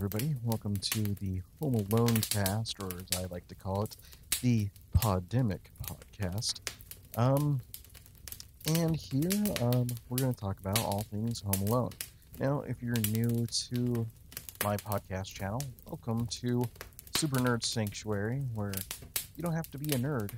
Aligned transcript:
Everybody. 0.00 0.34
Welcome 0.44 0.78
to 0.78 1.02
the 1.02 1.42
Home 1.60 1.74
Alone 1.74 2.16
cast, 2.30 2.82
or 2.82 2.86
as 2.86 3.18
I 3.18 3.26
like 3.26 3.46
to 3.48 3.54
call 3.54 3.82
it, 3.82 3.98
the 4.40 4.70
Podemic 4.96 5.58
podcast. 5.86 6.60
Um, 7.18 7.60
and 8.78 8.96
here 8.96 9.44
um, 9.60 9.88
we're 10.08 10.16
going 10.16 10.32
to 10.32 10.40
talk 10.40 10.58
about 10.58 10.78
all 10.78 11.04
things 11.10 11.42
Home 11.42 11.68
Alone. 11.68 11.90
Now, 12.38 12.62
if 12.66 12.82
you're 12.82 12.96
new 13.12 13.46
to 13.46 14.06
my 14.64 14.78
podcast 14.78 15.34
channel, 15.34 15.62
welcome 15.84 16.26
to 16.28 16.64
Super 17.14 17.38
Nerd 17.38 17.62
Sanctuary, 17.62 18.40
where 18.54 18.72
you 19.36 19.42
don't 19.42 19.52
have 19.52 19.70
to 19.72 19.76
be 19.76 19.94
a 19.94 19.98
nerd 19.98 20.30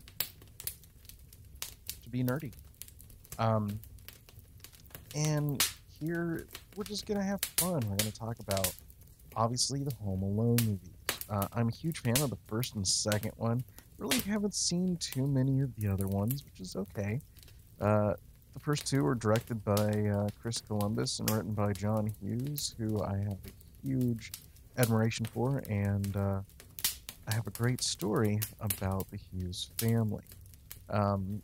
to 2.03 2.11
be 2.11 2.25
nerdy. 2.25 2.53
Um, 3.39 3.79
and 5.15 5.65
here 6.01 6.49
we're 6.75 6.83
just 6.83 7.07
going 7.07 7.19
to 7.19 7.25
have 7.25 7.41
fun. 7.59 7.75
We're 7.75 7.97
going 7.97 7.99
to 7.99 8.13
talk 8.13 8.41
about 8.41 8.75
obviously 9.37 9.83
the 9.83 9.95
Home 9.97 10.23
Alone 10.23 10.57
movies. 10.67 10.91
Uh, 11.29 11.47
I'm 11.53 11.69
a 11.69 11.73
huge 11.73 12.01
fan 12.01 12.21
of 12.21 12.31
the 12.31 12.39
first 12.47 12.75
and 12.75 12.87
second 12.87 13.33
one. 13.37 13.65
Really 13.99 14.19
haven't 14.21 14.55
seen 14.55 14.97
too 14.97 15.27
many 15.27 15.61
of 15.61 15.75
the 15.77 15.89
other 15.89 16.07
ones, 16.07 16.45
which 16.45 16.61
is 16.61 16.77
okay. 16.77 17.21
Uh, 17.81 18.15
the 18.55 18.61
first 18.61 18.87
two 18.87 19.03
were 19.03 19.15
directed 19.15 19.65
by 19.65 20.09
uh, 20.09 20.29
Chris 20.41 20.61
Columbus 20.61 21.21
and 21.21 21.31
written 21.31 21.53
by 21.53 21.73
John 21.73 22.13
Hughes, 22.21 22.75
who 22.79 23.03
I 23.03 23.17
have 23.19 23.39
a 23.47 23.87
huge 23.87 24.33
admiration 24.77 25.27
for, 25.27 25.63
and 25.69 26.17
uh, 26.17 26.41
I 27.29 27.35
have 27.35 27.47
a 27.47 27.51
great 27.51 27.83
story 27.83 28.41
about 28.61 29.11
the 29.11 29.17
Hughes 29.17 29.71
family. 29.79 30.25
Um, 30.91 31.41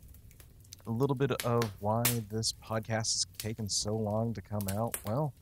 a 0.85 0.91
little 0.91 1.15
bit 1.15 1.31
of 1.45 1.63
why 1.79 2.03
this 2.29 2.53
podcast 2.53 3.13
has 3.13 3.27
taken 3.37 3.69
so 3.69 3.95
long 3.95 4.33
to 4.33 4.41
come 4.41 4.67
out. 4.71 4.97
Well, 5.05 5.33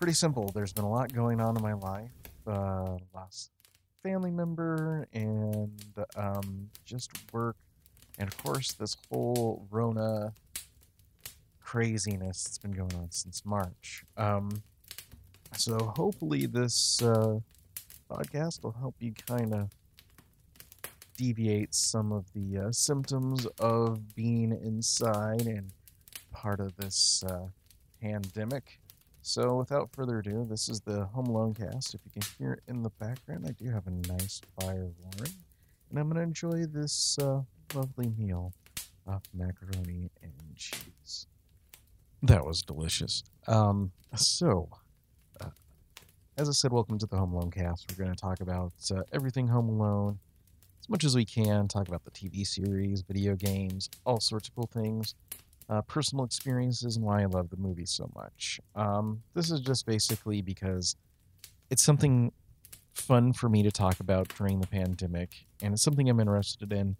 pretty 0.00 0.14
simple. 0.14 0.50
There's 0.54 0.72
been 0.72 0.84
a 0.84 0.90
lot 0.90 1.12
going 1.12 1.42
on 1.42 1.56
in 1.56 1.62
my 1.62 1.74
life. 1.74 2.10
Uh, 2.46 2.96
lost 3.14 3.50
family 4.02 4.30
member 4.30 5.06
and 5.12 5.70
um, 6.16 6.70
just 6.86 7.10
work, 7.34 7.56
and 8.18 8.26
of 8.26 8.36
course 8.42 8.72
this 8.72 8.96
whole 9.10 9.66
Rona 9.70 10.32
craziness 11.60 12.44
that's 12.44 12.56
been 12.56 12.72
going 12.72 12.94
on 12.94 13.10
since 13.10 13.44
March. 13.44 14.04
Um, 14.16 14.62
so 15.54 15.92
hopefully 15.96 16.46
this 16.46 17.02
uh, 17.02 17.38
podcast 18.10 18.62
will 18.62 18.72
help 18.72 18.94
you 19.00 19.12
kind 19.28 19.52
of 19.52 19.68
deviate 21.18 21.74
some 21.74 22.10
of 22.10 22.24
the 22.32 22.68
uh, 22.68 22.72
symptoms 22.72 23.46
of 23.58 24.14
being 24.14 24.58
inside 24.64 25.46
and 25.46 25.72
part 26.32 26.58
of 26.58 26.74
this 26.76 27.22
uh, 27.28 27.48
pandemic. 28.00 28.80
So, 29.22 29.56
without 29.56 29.92
further 29.92 30.20
ado, 30.20 30.46
this 30.48 30.70
is 30.70 30.80
the 30.80 31.04
Home 31.06 31.26
Alone 31.26 31.52
cast. 31.52 31.94
If 31.94 32.00
you 32.06 32.10
can 32.10 32.22
hear 32.38 32.54
it 32.54 32.62
in 32.66 32.82
the 32.82 32.88
background, 32.88 33.44
I 33.46 33.52
do 33.52 33.70
have 33.70 33.86
a 33.86 33.90
nice 33.90 34.40
fire 34.58 34.88
roaring, 34.98 35.34
and 35.90 35.98
I'm 35.98 36.08
going 36.08 36.16
to 36.16 36.22
enjoy 36.22 36.64
this 36.64 37.18
uh, 37.20 37.42
lovely 37.74 38.08
meal 38.16 38.54
of 39.06 39.20
macaroni 39.34 40.10
and 40.22 40.32
cheese. 40.56 41.26
That 42.22 42.46
was 42.46 42.62
delicious. 42.62 43.22
Um, 43.46 43.92
so, 44.16 44.70
uh, 45.38 45.50
as 46.38 46.48
I 46.48 46.52
said, 46.52 46.72
welcome 46.72 46.98
to 46.98 47.06
the 47.06 47.18
Home 47.18 47.34
Alone 47.34 47.50
cast. 47.50 47.90
We're 47.90 48.02
going 48.02 48.16
to 48.16 48.20
talk 48.20 48.40
about 48.40 48.72
uh, 48.90 49.02
everything 49.12 49.48
Home 49.48 49.68
Alone 49.68 50.18
as 50.80 50.88
much 50.88 51.04
as 51.04 51.14
we 51.14 51.26
can, 51.26 51.68
talk 51.68 51.88
about 51.88 52.06
the 52.06 52.10
TV 52.10 52.46
series, 52.46 53.02
video 53.02 53.36
games, 53.36 53.90
all 54.06 54.18
sorts 54.18 54.48
of 54.48 54.54
cool 54.54 54.70
things 54.72 55.14
uh, 55.70 55.82
personal 55.82 56.24
experiences 56.24 56.96
and 56.96 57.04
why 57.04 57.22
I 57.22 57.26
love 57.26 57.48
the 57.48 57.56
movie 57.56 57.86
so 57.86 58.10
much. 58.14 58.60
Um, 58.74 59.22
this 59.34 59.50
is 59.50 59.60
just 59.60 59.86
basically 59.86 60.42
because 60.42 60.96
it's 61.70 61.82
something 61.82 62.32
fun 62.92 63.32
for 63.32 63.48
me 63.48 63.62
to 63.62 63.70
talk 63.70 64.00
about 64.00 64.28
during 64.36 64.60
the 64.60 64.66
pandemic, 64.66 65.46
and 65.62 65.72
it's 65.72 65.82
something 65.82 66.10
I'm 66.10 66.18
interested 66.18 66.72
in 66.72 66.96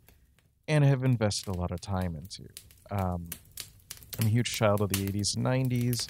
and 0.68 0.84
have 0.84 1.02
invested 1.02 1.54
a 1.54 1.58
lot 1.58 1.72
of 1.72 1.80
time 1.80 2.14
into. 2.14 2.44
Um, 2.92 3.28
I'm 4.20 4.26
a 4.26 4.30
huge 4.30 4.52
child 4.52 4.80
of 4.80 4.90
the 4.90 5.04
80s 5.04 5.36
and 5.36 5.44
90s, 5.44 6.06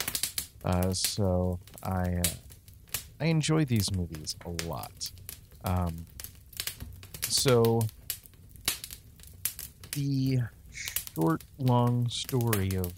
uh, 0.64 0.92
so 0.92 1.58
I 1.82 2.16
uh, 2.18 2.22
I 3.20 3.26
enjoy 3.26 3.64
these 3.64 3.94
movies 3.94 4.36
a 4.44 4.66
lot. 4.66 5.10
Um, 5.64 6.06
so 7.22 7.80
the 9.92 10.40
short, 11.14 11.44
long 11.58 12.08
story 12.08 12.70
of 12.76 12.92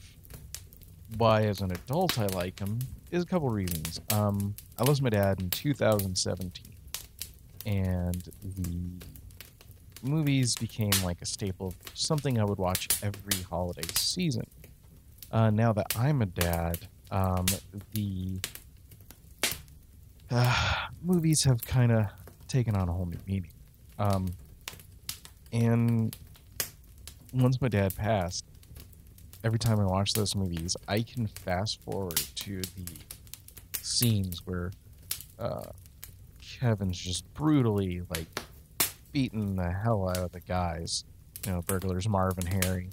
why, 1.16 1.44
as 1.44 1.60
an 1.60 1.70
adult, 1.72 2.18
I 2.18 2.26
like 2.26 2.58
him 2.58 2.78
is 3.10 3.22
a 3.22 3.26
couple 3.26 3.50
reasons. 3.50 4.00
Um, 4.12 4.54
I 4.78 4.84
lost 4.84 5.02
my 5.02 5.10
dad 5.10 5.40
in 5.40 5.50
2017, 5.50 6.74
and 7.66 8.28
the 8.42 9.06
movies 10.02 10.56
became 10.56 10.92
like 11.04 11.20
a 11.22 11.26
staple 11.26 11.68
of 11.68 11.76
something 11.94 12.40
I 12.40 12.44
would 12.44 12.58
watch 12.58 12.88
every 13.02 13.42
holiday 13.42 13.86
season. 13.94 14.46
Uh, 15.30 15.50
now 15.50 15.72
that 15.72 15.94
I'm 15.96 16.22
a 16.22 16.26
dad, 16.26 16.78
um, 17.10 17.46
the 17.92 18.40
uh, 20.30 20.74
movies 21.02 21.44
have 21.44 21.62
kind 21.62 21.92
of 21.92 22.06
taken 22.48 22.74
on 22.74 22.88
a 22.88 22.92
whole 22.92 23.06
new 23.06 23.18
meaning. 23.26 23.52
Um, 23.98 24.32
and 25.52 26.16
once 27.32 27.60
my 27.60 27.69
dad 27.69 27.97
passed, 27.97 28.44
every 29.44 29.59
time 29.59 29.81
I 29.81 29.84
watch 29.84 30.12
those 30.12 30.34
movies, 30.34 30.76
I 30.88 31.03
can 31.03 31.26
fast 31.26 31.81
forward 31.82 32.16
to 32.16 32.60
the 32.60 32.93
scenes 33.81 34.47
where 34.47 34.70
uh, 35.38 35.71
Kevin's 36.41 36.98
just 36.98 37.32
brutally 37.34 38.03
like 38.10 38.26
beating 39.12 39.56
the 39.56 39.71
hell 39.71 40.09
out 40.09 40.19
of 40.19 40.32
the 40.32 40.41
guys, 40.41 41.04
you 41.47 41.53
know, 41.53 41.62
burglars 41.62 42.09
Marv 42.09 42.38
and 42.38 42.65
Harry, 42.65 42.91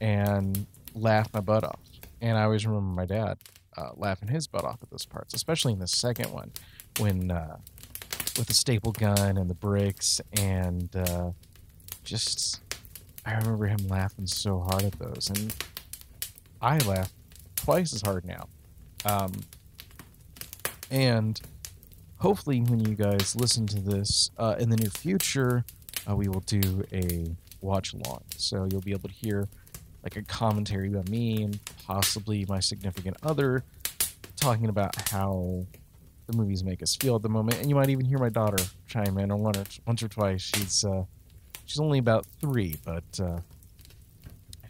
and 0.00 0.66
laugh 0.94 1.32
my 1.32 1.40
butt 1.40 1.64
off. 1.64 1.80
And 2.20 2.38
I 2.38 2.44
always 2.44 2.66
remember 2.66 2.94
my 2.94 3.06
dad 3.06 3.38
uh, 3.76 3.90
laughing 3.96 4.28
his 4.28 4.46
butt 4.46 4.64
off 4.64 4.78
at 4.82 4.90
those 4.90 5.04
parts, 5.04 5.34
especially 5.34 5.72
in 5.72 5.78
the 5.78 5.88
second 5.88 6.32
one 6.32 6.52
when 6.98 7.30
uh, 7.30 7.58
with 8.38 8.46
the 8.46 8.54
staple 8.54 8.92
gun 8.92 9.36
and 9.36 9.50
the 9.50 9.54
bricks 9.54 10.20
and 10.38 10.94
uh, 10.96 11.30
just 12.04 12.60
I 13.26 13.34
remember 13.34 13.66
him 13.66 13.88
laughing 13.88 14.26
so 14.26 14.60
hard 14.60 14.84
at 14.84 14.98
those, 15.00 15.30
and 15.30 15.52
I 16.62 16.78
laugh 16.78 17.12
twice 17.56 17.92
as 17.92 18.00
hard 18.02 18.24
now. 18.24 18.48
Um, 19.04 19.32
and 20.92 21.40
hopefully, 22.18 22.60
when 22.60 22.78
you 22.78 22.94
guys 22.94 23.34
listen 23.34 23.66
to 23.66 23.80
this 23.80 24.30
uh, 24.38 24.54
in 24.60 24.70
the 24.70 24.76
near 24.76 24.90
future, 24.90 25.64
uh, 26.08 26.14
we 26.14 26.28
will 26.28 26.40
do 26.40 26.84
a 26.92 27.26
watch 27.60 27.92
along. 27.94 28.22
So 28.36 28.68
you'll 28.70 28.80
be 28.80 28.92
able 28.92 29.08
to 29.08 29.14
hear 29.14 29.48
like 30.04 30.14
a 30.14 30.22
commentary 30.22 30.88
about 30.88 31.08
me 31.08 31.42
and 31.42 31.58
possibly 31.84 32.46
my 32.48 32.60
significant 32.60 33.16
other 33.24 33.64
talking 34.36 34.68
about 34.68 34.94
how 35.10 35.66
the 36.28 36.36
movies 36.36 36.62
make 36.62 36.80
us 36.80 36.94
feel 36.94 37.16
at 37.16 37.22
the 37.22 37.28
moment. 37.28 37.58
And 37.58 37.68
you 37.68 37.74
might 37.74 37.90
even 37.90 38.04
hear 38.04 38.18
my 38.18 38.28
daughter 38.28 38.62
chime 38.86 39.18
in 39.18 39.32
or 39.32 39.36
one 39.36 39.56
or 39.56 39.64
once 39.84 40.02
or 40.02 40.08
twice. 40.08 40.42
She's 40.42 40.84
uh, 40.84 41.04
She's 41.66 41.80
only 41.80 41.98
about 41.98 42.24
three, 42.40 42.76
but 42.84 43.20
uh, 43.20 43.40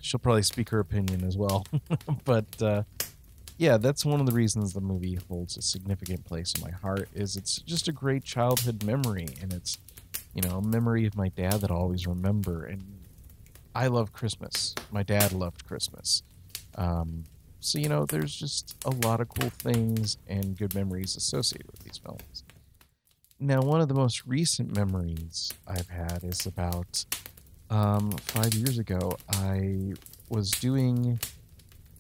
she'll 0.01 0.19
probably 0.19 0.43
speak 0.43 0.71
her 0.71 0.81
opinion 0.81 1.25
as 1.25 1.37
well. 1.37 1.67
but 2.25 2.63
uh, 2.63 2.83
yeah, 3.59 3.77
that's 3.77 4.05
one 4.05 4.19
of 4.19 4.27
the 4.27 4.33
reasons 4.33 4.73
the 4.73 4.81
movie 4.81 5.19
holds 5.29 5.57
a 5.57 5.63
significant 5.63 6.25
place 6.25 6.55
in 6.55 6.63
my 6.63 6.71
heart. 6.71 7.09
Is 7.15 7.37
it's 7.37 7.59
just 7.61 7.89
a 7.89 7.93
great 7.93 8.25
childhood 8.25 8.83
memory, 8.85 9.29
and 9.41 9.53
it's 9.53 9.79
you 10.35 10.43
know 10.43 10.59
a 10.59 10.63
memory 10.63 11.07
of 11.07 11.17
my 11.17 11.29
dad 11.29 11.61
that 11.61 11.71
I 11.71 11.75
always 11.75 12.07
remember. 12.07 12.65
And 12.65 12.83
I 13.75 13.89
love 13.89 14.13
Christmas. 14.13 14.75
My 14.91 15.03
dad 15.03 15.33
loved 15.33 15.67
Christmas. 15.67 16.23
Um, 16.77 17.25
so 17.61 17.79
you 17.79 17.89
know, 17.89 18.07
there's 18.07 18.35
just 18.35 18.75
a 18.85 18.91
lot 18.91 19.21
of 19.21 19.29
cool 19.29 19.51
things 19.51 20.17
and 20.29 20.57
good 20.57 20.75
memories 20.75 21.17
associated 21.17 21.71
with 21.71 21.81
these 21.81 21.99
films. 21.99 22.45
Now, 23.39 23.61
one 23.61 23.83
of 23.83 23.89
the 23.89 23.95
most 23.95 24.27
recent 24.27 24.75
memories 24.75 25.53
I've 25.67 25.91
had 25.91 26.25
is 26.25 26.47
about 26.47 27.05
um, 27.69 28.13
five 28.13 28.55
years 28.55 28.79
ago. 28.79 29.19
I 29.31 29.93
was 30.31 30.51
doing 30.53 31.21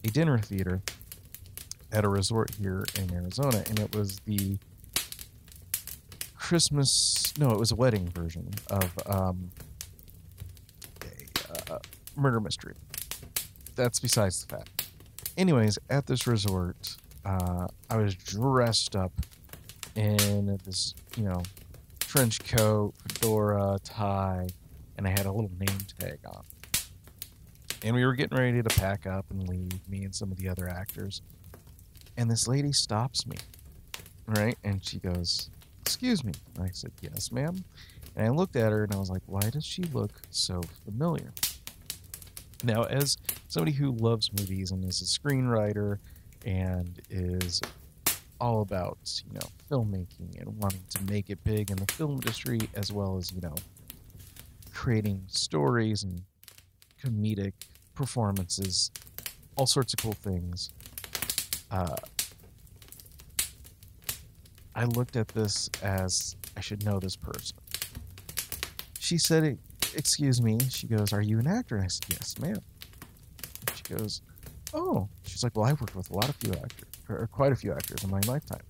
a 0.03 0.09
dinner 0.09 0.39
theater 0.39 0.81
at 1.93 2.07
a 2.07 2.09
resort 2.09 2.55
here 2.55 2.87
in 2.99 3.13
Arizona, 3.13 3.63
and 3.69 3.79
it 3.79 3.95
was 3.95 4.19
the 4.21 4.57
Christmas. 6.39 7.35
No, 7.39 7.51
it 7.51 7.59
was 7.59 7.71
a 7.71 7.77
wedding 7.77 8.09
version 8.09 8.49
of 8.71 8.99
um, 9.05 9.51
a 11.69 11.75
uh, 11.75 11.79
murder 12.17 12.41
mystery. 12.41 12.77
That's 13.75 14.01
besides 14.01 14.43
the 14.43 14.57
fact. 14.57 14.89
Anyways, 15.37 15.79
at 15.91 16.07
this 16.07 16.27
resort, 16.27 16.97
uh, 17.27 17.67
I 17.91 17.99
was 17.99 18.15
dressed 18.15 18.97
up 18.97 19.13
in 19.97 20.59
this, 20.65 20.95
you 21.17 21.25
know, 21.25 21.43
trench 22.01 22.45
coat, 22.45 22.95
fedora, 23.09 23.79
tie, 23.83 24.47
and 24.97 25.07
I 25.07 25.11
had 25.11 25.27
a 25.27 25.33
little 25.33 25.51
name 25.59 25.79
tag 25.99 26.19
on. 26.27 26.45
And 27.83 27.95
we 27.95 28.05
were 28.05 28.15
getting 28.15 28.37
ready 28.37 28.63
to 28.63 28.69
pack 28.81 29.07
up 29.07 29.27
and 29.31 29.49
leave, 29.49 29.87
me 29.89 30.05
and 30.05 30.15
some 30.15 30.33
of 30.33 30.39
the 30.39 30.49
other 30.49 30.69
actors. 30.69 31.23
And 32.17 32.31
this 32.31 32.49
lady 32.49 32.73
stops 32.73 33.27
me. 33.27 33.37
right? 34.27 34.57
And 34.65 34.85
she 34.85 34.99
goes, 34.99 35.51
Excuse 35.83 36.25
me. 36.25 36.33
And 36.57 36.65
I 36.65 36.71
said, 36.73 36.93
Yes, 37.01 37.31
ma'am. 37.31 37.65
And 38.17 38.27
I 38.27 38.31
looked 38.31 38.57
at 38.57 38.73
her 38.73 38.85
and 38.85 38.95
I 38.95 38.99
was 38.99 39.11
like, 39.11 39.23
Why 39.27 39.51
does 39.51 39.65
she 39.65 39.83
look 39.85 40.13
so 40.31 40.63
familiar? 40.85 41.33
Now, 42.65 42.85
as 42.85 43.19
somebody 43.49 43.73
who 43.73 43.93
loves 43.93 44.33
movies 44.33 44.71
and 44.71 44.85
is 44.85 45.03
a 45.03 45.05
screenwriter 45.05 45.99
and 46.45 47.01
is 47.11 47.61
all 48.41 48.63
about, 48.63 48.99
you 49.27 49.35
know, 49.35 49.49
filmmaking 49.71 50.41
and 50.41 50.57
wanting 50.59 50.83
to 50.91 51.03
make 51.05 51.31
it 51.31 51.43
big 51.45 51.71
in 51.71 51.77
the 51.77 51.91
film 51.93 52.13
industry, 52.13 52.61
as 52.75 52.93
well 52.93 53.17
as, 53.17 53.33
you 53.33 53.41
know, 53.41 53.55
creating 54.73 55.23
stories 55.27 56.03
and 56.03 56.23
comedic 57.03 57.53
performances, 57.95 58.91
all 59.57 59.67
sorts 59.67 59.93
of 59.95 59.99
cool 59.99 60.13
things. 60.13 60.71
Uh, 61.71 61.97
I 64.75 64.85
looked 64.85 65.17
at 65.17 65.29
this 65.29 65.71
as 65.83 66.37
I 66.57 66.61
should 66.61 66.85
know 66.85 67.01
this 67.01 67.17
person. 67.17 67.57
She 68.99 69.19
said, 69.19 69.59
Excuse 69.95 70.43
me. 70.43 70.59
She 70.69 70.87
goes, 70.87 71.13
Are 71.13 71.23
you 71.23 71.39
an 71.39 71.47
actor? 71.47 71.77
And 71.77 71.85
I 71.85 71.89
said, 71.89 72.05
Yes, 72.11 72.39
ma'am. 72.39 72.61
She 73.75 73.95
goes, 73.95 74.21
Oh. 74.75 75.09
She's 75.25 75.43
like, 75.43 75.57
Well, 75.57 75.65
I've 75.65 75.81
worked 75.81 75.97
with 75.97 76.11
a 76.11 76.15
lot 76.15 76.29
of 76.29 76.37
few 76.37 76.53
actors, 76.53 76.91
or 77.09 77.27
quite 77.29 77.53
a 77.53 77.57
few 77.57 77.73
actors 77.73 78.03
in 78.05 78.11
my 78.11 78.21
lifetime. 78.21 78.63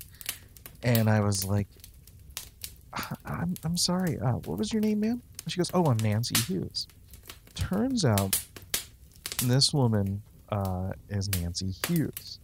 And 0.83 1.09
I 1.09 1.21
was 1.21 1.45
like, 1.45 1.69
I'm, 3.25 3.55
I'm 3.65 3.77
sorry. 3.77 4.19
Uh, 4.19 4.33
what 4.33 4.59
was 4.59 4.73
your 4.73 4.81
name, 4.81 5.01
ma'am? 5.01 5.23
She 5.49 5.59
goes, 5.59 5.71
Oh, 5.75 5.85
I'm 5.87 5.99
Nancy 5.99 6.35
Hughes. 6.41 6.87
Turns 7.55 8.05
out 8.05 8.41
this 9.43 9.73
woman 9.73 10.23
uh, 10.51 10.93
is 11.09 11.29
Nancy 11.41 11.73
Hughes. 11.87 12.39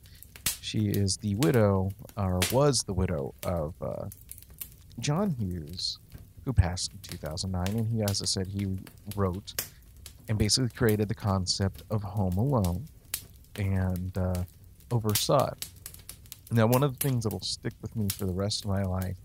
She 0.61 0.89
is 0.89 1.17
the 1.17 1.35
widow, 1.37 1.91
or 2.17 2.41
was 2.53 2.81
the 2.81 2.94
widow 2.94 3.35
of 3.44 3.75
uh, 3.83 4.06
John 5.00 5.31
Hughes, 5.31 5.99
who 6.44 6.53
passed 6.53 6.93
in 6.93 6.99
2009. 7.19 7.77
And 7.77 7.89
he, 7.89 8.03
as 8.03 8.23
I 8.23 8.27
said, 8.27 8.47
he 8.47 8.69
wrote 9.17 9.61
and 10.29 10.39
basically 10.39 10.71
created 10.71 11.09
the 11.09 11.15
concept 11.15 11.83
of 11.91 12.03
Home 12.03 12.37
Alone 12.37 12.85
and 13.56 14.17
uh, 14.17 14.44
oversaw 14.91 15.49
it. 15.49 15.67
Now, 16.52 16.66
one 16.66 16.82
of 16.82 16.99
the 16.99 17.08
things 17.08 17.25
that 17.25 17.32
will 17.32 17.40
stick 17.40 17.72
with 17.81 17.96
me 17.96 18.08
for 18.10 18.26
the 18.26 18.32
rest 18.32 18.64
of 18.64 18.70
my 18.70 18.82
life 18.82 19.16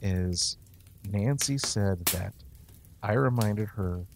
is 0.00 0.56
Nancy 1.10 1.58
said 1.58 2.02
that 2.06 2.32
I 3.02 3.12
reminded 3.12 3.68
her 3.68 4.06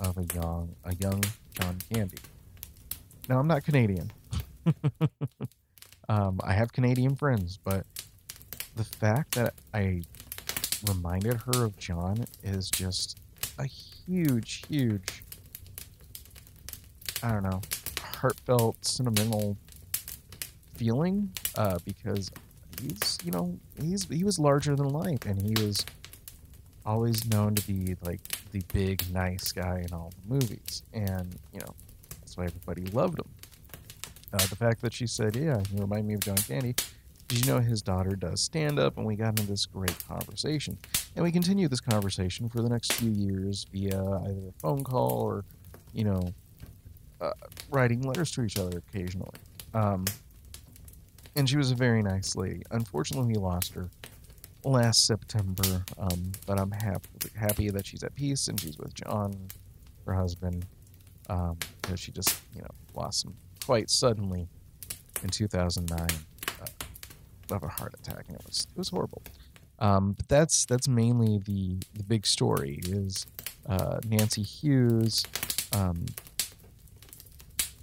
of 0.00 0.16
a 0.16 0.24
young, 0.32 0.76
a 0.84 0.94
young 0.94 1.22
John 1.54 1.76
Candy. 1.92 2.18
Now, 3.28 3.40
I'm 3.40 3.48
not 3.48 3.64
Canadian. 3.64 4.12
Um, 6.06 6.38
I 6.44 6.52
have 6.52 6.70
Canadian 6.70 7.16
friends, 7.16 7.58
but 7.64 7.86
the 8.76 8.84
fact 8.84 9.36
that 9.36 9.54
I 9.72 10.02
reminded 10.86 11.40
her 11.46 11.64
of 11.64 11.78
John 11.78 12.26
is 12.42 12.68
just 12.68 13.20
a 13.58 13.64
huge, 13.64 14.64
huge, 14.68 15.24
I 17.22 17.32
don't 17.32 17.42
know, 17.42 17.62
heartfelt, 18.02 18.84
sentimental 18.84 19.56
feeling 20.76 21.32
uh, 21.56 21.78
because 21.84 22.30
he's, 22.80 23.18
you 23.24 23.30
know, 23.30 23.58
he's 23.80 24.04
he 24.08 24.24
was 24.24 24.38
larger 24.38 24.74
than 24.76 24.88
life, 24.88 25.24
and 25.26 25.40
he 25.40 25.62
was 25.64 25.84
always 26.86 27.26
known 27.26 27.54
to 27.54 27.66
be 27.66 27.96
like 28.02 28.20
the 28.52 28.62
big, 28.72 29.02
nice 29.12 29.52
guy 29.52 29.84
in 29.86 29.94
all 29.94 30.12
the 30.26 30.34
movies, 30.34 30.82
and 30.92 31.36
you 31.52 31.60
know, 31.60 31.74
that's 32.20 32.36
why 32.36 32.44
everybody 32.44 32.82
loved 32.92 33.18
him. 33.18 33.28
Uh, 34.32 34.46
the 34.46 34.56
fact 34.56 34.82
that 34.82 34.92
she 34.92 35.06
said, 35.06 35.36
"Yeah, 35.36 35.62
you 35.72 35.80
remind 35.80 36.06
me 36.06 36.14
of 36.14 36.20
John 36.20 36.36
Candy." 36.36 36.74
Did 37.26 37.46
you 37.46 37.52
know 37.52 37.58
his 37.58 37.80
daughter 37.80 38.16
does 38.16 38.42
stand 38.42 38.78
up? 38.78 38.98
And 38.98 39.06
we 39.06 39.16
got 39.16 39.28
into 39.28 39.46
this 39.46 39.64
great 39.64 39.96
conversation, 40.06 40.76
and 41.16 41.24
we 41.24 41.32
continued 41.32 41.70
this 41.70 41.80
conversation 41.80 42.48
for 42.48 42.60
the 42.60 42.68
next 42.68 42.92
few 42.92 43.10
years 43.10 43.66
via 43.72 43.98
either 43.98 44.48
a 44.48 44.60
phone 44.60 44.84
call 44.84 45.22
or, 45.22 45.44
you 45.94 46.04
know, 46.04 46.34
uh, 47.20 47.32
writing 47.70 48.02
letters 48.02 48.30
to 48.32 48.42
each 48.42 48.58
other 48.58 48.82
occasionally. 48.88 49.30
Um, 49.72 50.04
and 51.36 51.48
she 51.48 51.56
was 51.56 51.70
a 51.70 51.74
very 51.74 52.02
nice 52.02 52.36
lady. 52.36 52.62
Unfortunately, 52.70 53.32
we 53.32 53.38
lost 53.38 53.74
her 53.74 53.88
last 54.64 55.06
September, 55.06 55.84
um, 55.98 56.32
but 56.46 56.58
I'm 56.58 56.70
happy 56.70 57.08
happy 57.36 57.70
that 57.70 57.86
she's 57.86 58.02
at 58.02 58.14
peace 58.14 58.48
and 58.48 58.58
she's 58.58 58.78
with 58.78 58.94
John, 58.94 59.36
her 60.06 60.14
husband, 60.14 60.66
because 61.22 61.50
um, 61.90 61.96
she 61.96 62.12
just 62.12 62.40
you 62.54 62.62
know 62.62 62.70
lost 62.94 63.22
some 63.22 63.34
quite 63.64 63.90
suddenly 63.90 64.48
in 65.22 65.28
2009 65.28 66.06
uh, 66.60 67.54
of 67.54 67.62
a 67.62 67.68
heart 67.68 67.94
attack, 67.94 68.24
and 68.28 68.36
it 68.36 68.46
was 68.46 68.66
it 68.70 68.78
was 68.78 68.88
horrible. 68.88 69.22
Um, 69.80 70.12
but 70.12 70.28
that's 70.28 70.64
that's 70.66 70.88
mainly 70.88 71.38
the 71.38 71.76
the 71.94 72.04
big 72.04 72.26
story 72.26 72.80
is 72.84 73.26
uh, 73.68 73.98
Nancy 74.06 74.42
Hughes 74.42 75.24
um, 75.72 76.06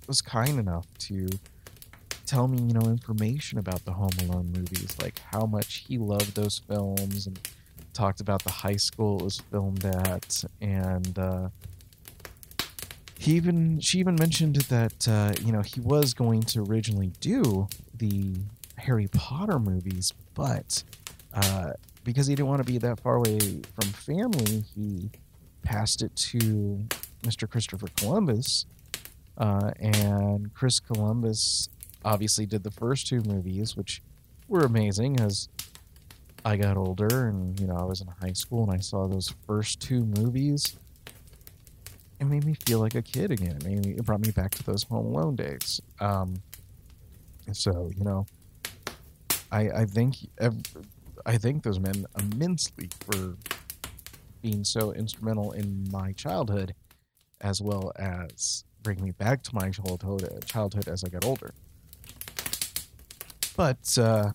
was 0.07 0.21
kind 0.21 0.59
enough 0.59 0.87
to 0.99 1.27
tell 2.31 2.47
me 2.47 2.61
you 2.61 2.73
know 2.73 2.87
information 2.87 3.59
about 3.59 3.83
the 3.83 3.91
Home 3.91 4.17
Alone 4.21 4.53
movies, 4.55 4.95
like 5.01 5.19
how 5.31 5.45
much 5.45 5.83
he 5.85 5.97
loved 5.97 6.33
those 6.33 6.59
films, 6.59 7.27
and 7.27 7.37
talked 7.93 8.21
about 8.21 8.41
the 8.45 8.51
high 8.51 8.77
school 8.77 9.19
it 9.19 9.23
was 9.23 9.41
filmed 9.51 9.83
at, 9.83 10.45
and 10.61 11.19
uh, 11.19 11.49
he 13.19 13.33
even 13.33 13.81
she 13.81 13.99
even 13.99 14.15
mentioned 14.15 14.55
that 14.55 15.07
uh, 15.09 15.33
you 15.45 15.51
know 15.51 15.61
he 15.61 15.81
was 15.81 16.13
going 16.13 16.41
to 16.41 16.61
originally 16.61 17.11
do 17.19 17.67
the 17.97 18.35
Harry 18.77 19.09
Potter 19.11 19.59
movies, 19.59 20.13
but 20.33 20.83
uh, 21.33 21.71
because 22.05 22.27
he 22.27 22.35
didn't 22.35 22.47
want 22.47 22.65
to 22.65 22.71
be 22.71 22.77
that 22.77 23.01
far 23.01 23.15
away 23.15 23.39
from 23.39 23.89
family, 23.89 24.63
he 24.73 25.11
passed 25.63 26.01
it 26.01 26.15
to 26.15 26.87
Mr. 27.23 27.49
Christopher 27.49 27.87
Columbus, 27.97 28.67
uh, 29.37 29.71
and 29.81 30.53
Chris 30.53 30.79
Columbus 30.79 31.67
obviously 32.03 32.45
did 32.45 32.63
the 32.63 32.71
first 32.71 33.07
two 33.07 33.21
movies, 33.21 33.75
which 33.75 34.01
were 34.47 34.61
amazing 34.61 35.19
as 35.19 35.49
I 36.43 36.57
got 36.57 36.75
older 36.75 37.27
and 37.27 37.59
you 37.59 37.67
know 37.67 37.75
I 37.75 37.83
was 37.83 38.01
in 38.01 38.07
high 38.07 38.33
school 38.33 38.63
and 38.63 38.71
I 38.71 38.79
saw 38.79 39.07
those 39.07 39.33
first 39.45 39.79
two 39.79 40.05
movies 40.05 40.75
it 42.21 42.25
made 42.25 42.45
me 42.45 42.53
feel 42.53 42.79
like 42.79 42.93
a 42.93 43.01
kid 43.01 43.31
again. 43.31 43.57
It 43.57 43.65
made 43.65 43.83
me, 43.83 43.91
it 43.93 44.05
brought 44.05 44.21
me 44.21 44.29
back 44.29 44.51
to 44.51 44.63
those 44.63 44.83
Home 44.83 45.07
Alone 45.07 45.35
days. 45.35 45.81
Um, 45.99 46.35
so 47.51 47.89
you 47.97 48.03
know, 48.03 48.27
I 49.51 49.69
I 49.71 49.85
think 49.85 50.17
I 51.25 51.37
those 51.63 51.79
men 51.79 52.05
immensely 52.19 52.89
for 52.99 53.35
being 54.43 54.63
so 54.63 54.93
instrumental 54.93 55.51
in 55.51 55.89
my 55.91 56.11
childhood, 56.11 56.75
as 57.41 57.59
well 57.59 57.91
as 57.95 58.65
bringing 58.83 59.05
me 59.05 59.11
back 59.11 59.41
to 59.43 59.55
my 59.55 59.71
childhood 59.71 60.45
childhood 60.45 60.87
as 60.87 61.03
I 61.03 61.09
got 61.09 61.25
older. 61.25 61.51
But 63.61 63.95
uh, 63.99 64.31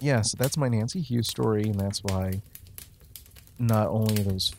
yeah, 0.00 0.22
so 0.22 0.34
that's 0.38 0.56
my 0.56 0.66
Nancy 0.66 1.02
Hughes 1.02 1.28
story, 1.28 1.64
and 1.64 1.78
that's 1.78 2.02
why 2.04 2.40
not 3.58 3.88
only 3.88 4.22
those 4.22 4.54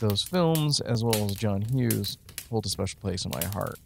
those 0.00 0.22
films 0.22 0.80
as 0.80 1.04
well 1.04 1.26
as 1.26 1.34
John 1.34 1.60
Hughes 1.60 2.16
hold 2.48 2.64
a 2.64 2.70
special 2.70 2.98
place 2.98 3.26
in 3.26 3.30
my 3.34 3.44
heart. 3.48 3.78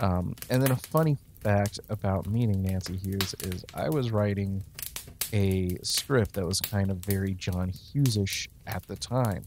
Um, 0.00 0.36
and 0.48 0.62
then 0.62 0.70
a 0.70 0.76
funny 0.76 1.18
fact 1.42 1.80
about 1.90 2.26
meeting 2.26 2.62
Nancy 2.62 2.96
Hughes 2.96 3.34
is 3.42 3.62
I 3.74 3.90
was 3.90 4.10
writing 4.10 4.64
a 5.34 5.76
script 5.82 6.32
that 6.32 6.46
was 6.46 6.62
kind 6.62 6.90
of 6.90 6.96
very 6.96 7.34
John 7.34 7.72
Hughesish 7.72 8.48
at 8.66 8.86
the 8.86 8.96
time. 8.96 9.44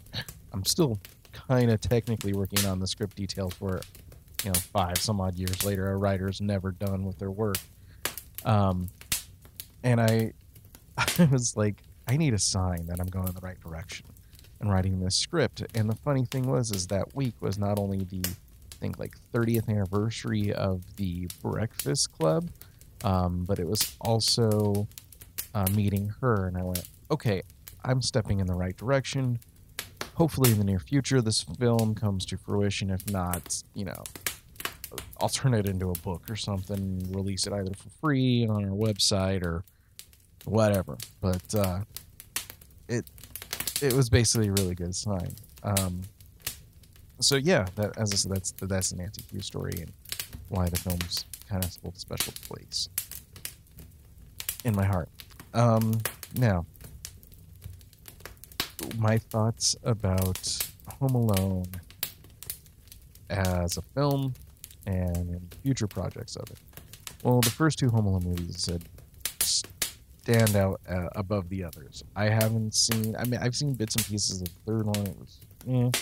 I'm 0.54 0.66
still 0.66 1.00
kind 1.34 1.72
of 1.72 1.82
technically 1.82 2.34
working 2.34 2.64
on 2.68 2.80
the 2.80 2.86
script 2.86 3.18
details 3.18 3.56
for. 3.56 3.82
You 4.46 4.52
know, 4.52 4.60
five 4.72 5.00
some 5.00 5.20
odd 5.20 5.36
years 5.36 5.66
later, 5.66 5.92
a 5.92 5.98
writer's 5.98 6.40
never 6.40 6.72
done 6.72 7.06
with 7.06 7.18
their 7.18 7.32
work. 7.32 7.58
Um, 8.46 8.90
and 9.84 10.00
I, 10.02 10.34
I 10.98 11.26
was 11.32 11.56
like, 11.56 11.84
I 12.08 12.18
need 12.18 12.34
a 12.34 12.40
sign 12.40 12.86
that 12.88 13.00
I'm 13.00 13.08
going 13.08 13.28
in 13.28 13.36
the 13.36 13.42
right 13.42 13.60
direction 13.60 14.08
and 14.60 14.70
writing 14.70 15.00
this 15.00 15.16
script. 15.16 15.64
And 15.76 15.90
the 15.90 15.96
funny 15.96 16.26
thing 16.26 16.48
was, 16.48 16.72
is 16.72 16.88
that 16.88 17.16
week 17.16 17.36
was 17.40 17.58
not 17.58 17.80
only 17.80 18.04
the, 18.04 18.22
I 18.26 18.76
think 18.80 19.00
like 19.00 19.16
30th 19.34 19.70
anniversary 19.70 20.54
of 20.54 20.84
the 20.98 21.30
Breakfast 21.42 22.12
Club, 22.12 22.50
um, 23.04 23.46
but 23.46 23.60
it 23.60 23.68
was 23.68 23.96
also 24.02 24.88
uh, 25.54 25.66
meeting 25.74 26.14
her. 26.22 26.48
And 26.48 26.58
I 26.58 26.64
went, 26.64 26.88
okay, 27.12 27.44
I'm 27.84 28.02
stepping 28.02 28.40
in 28.40 28.48
the 28.48 28.56
right 28.56 28.76
direction. 28.76 29.40
Hopefully, 30.16 30.52
in 30.52 30.58
the 30.58 30.66
near 30.66 30.80
future, 30.80 31.22
this 31.22 31.44
film 31.44 31.96
comes 31.96 32.26
to 32.26 32.38
fruition. 32.38 32.90
If 32.90 33.10
not, 33.10 33.64
you 33.74 33.86
know, 33.86 34.04
I'll 35.20 35.30
turn 35.30 35.54
it 35.54 35.68
into 35.68 35.90
a 35.90 36.00
book 36.00 36.24
or 36.30 36.36
something, 36.36 37.06
release 37.12 37.46
it 37.48 37.54
either 37.54 37.74
for 37.74 37.90
free 38.02 38.48
on 38.48 38.66
our 38.66 38.76
website 38.76 39.44
or 39.44 39.64
whatever. 40.46 40.98
But 41.22 41.56
uh, 41.56 41.80
it 42.88 43.06
it 43.82 43.94
was 43.94 44.10
basically 44.10 44.50
a 44.50 44.52
really 44.54 44.76
good 44.76 44.96
sign. 44.96 45.34
Um, 45.64 46.02
so 47.20 47.36
yeah, 47.36 47.66
that 47.76 47.98
as 47.98 48.12
I 48.14 48.16
said, 48.16 48.32
that's 48.32 48.52
that's 48.62 48.92
an 48.92 49.00
Nancy 49.00 49.24
Hughes 49.32 49.46
story 49.46 49.74
and 49.78 49.92
why 50.50 50.68
the 50.68 50.78
film's 50.78 51.26
kind 51.48 51.64
of 51.64 51.76
hold 51.82 51.96
a 51.96 52.00
special 52.00 52.34
place 52.48 52.90
in 54.64 54.76
my 54.76 54.86
heart. 54.86 55.10
Um, 55.54 56.00
now, 56.38 56.66
my 58.98 59.18
thoughts 59.18 59.76
about 59.84 60.70
Home 61.00 61.16
Alone 61.16 61.66
as 63.30 63.78
a 63.78 63.82
film 63.82 64.34
and 64.86 65.56
future 65.64 65.88
projects 65.88 66.36
of 66.36 66.50
it. 66.50 66.58
Well, 67.24 67.42
the 67.42 67.50
first 67.50 67.80
two 67.80 67.90
Home 67.90 68.06
Alone 68.06 68.24
movies 68.24 68.62
said 68.64 68.84
stand 69.42 70.56
out 70.56 70.80
uh, 70.90 71.08
above 71.14 71.50
the 71.50 71.64
others. 71.64 72.04
I 72.16 72.26
haven't 72.30 72.76
seen. 72.76 73.16
I 73.18 73.26
mean, 73.26 73.40
I've 73.42 73.56
seen 73.56 73.74
bits 73.74 73.96
and 73.96 74.06
pieces 74.06 74.42
of 74.42 74.48
the 74.48 74.54
third 74.66 74.86
one. 74.86 75.08
It 75.08 75.18
was, 75.18 75.40
eh. 75.68 76.00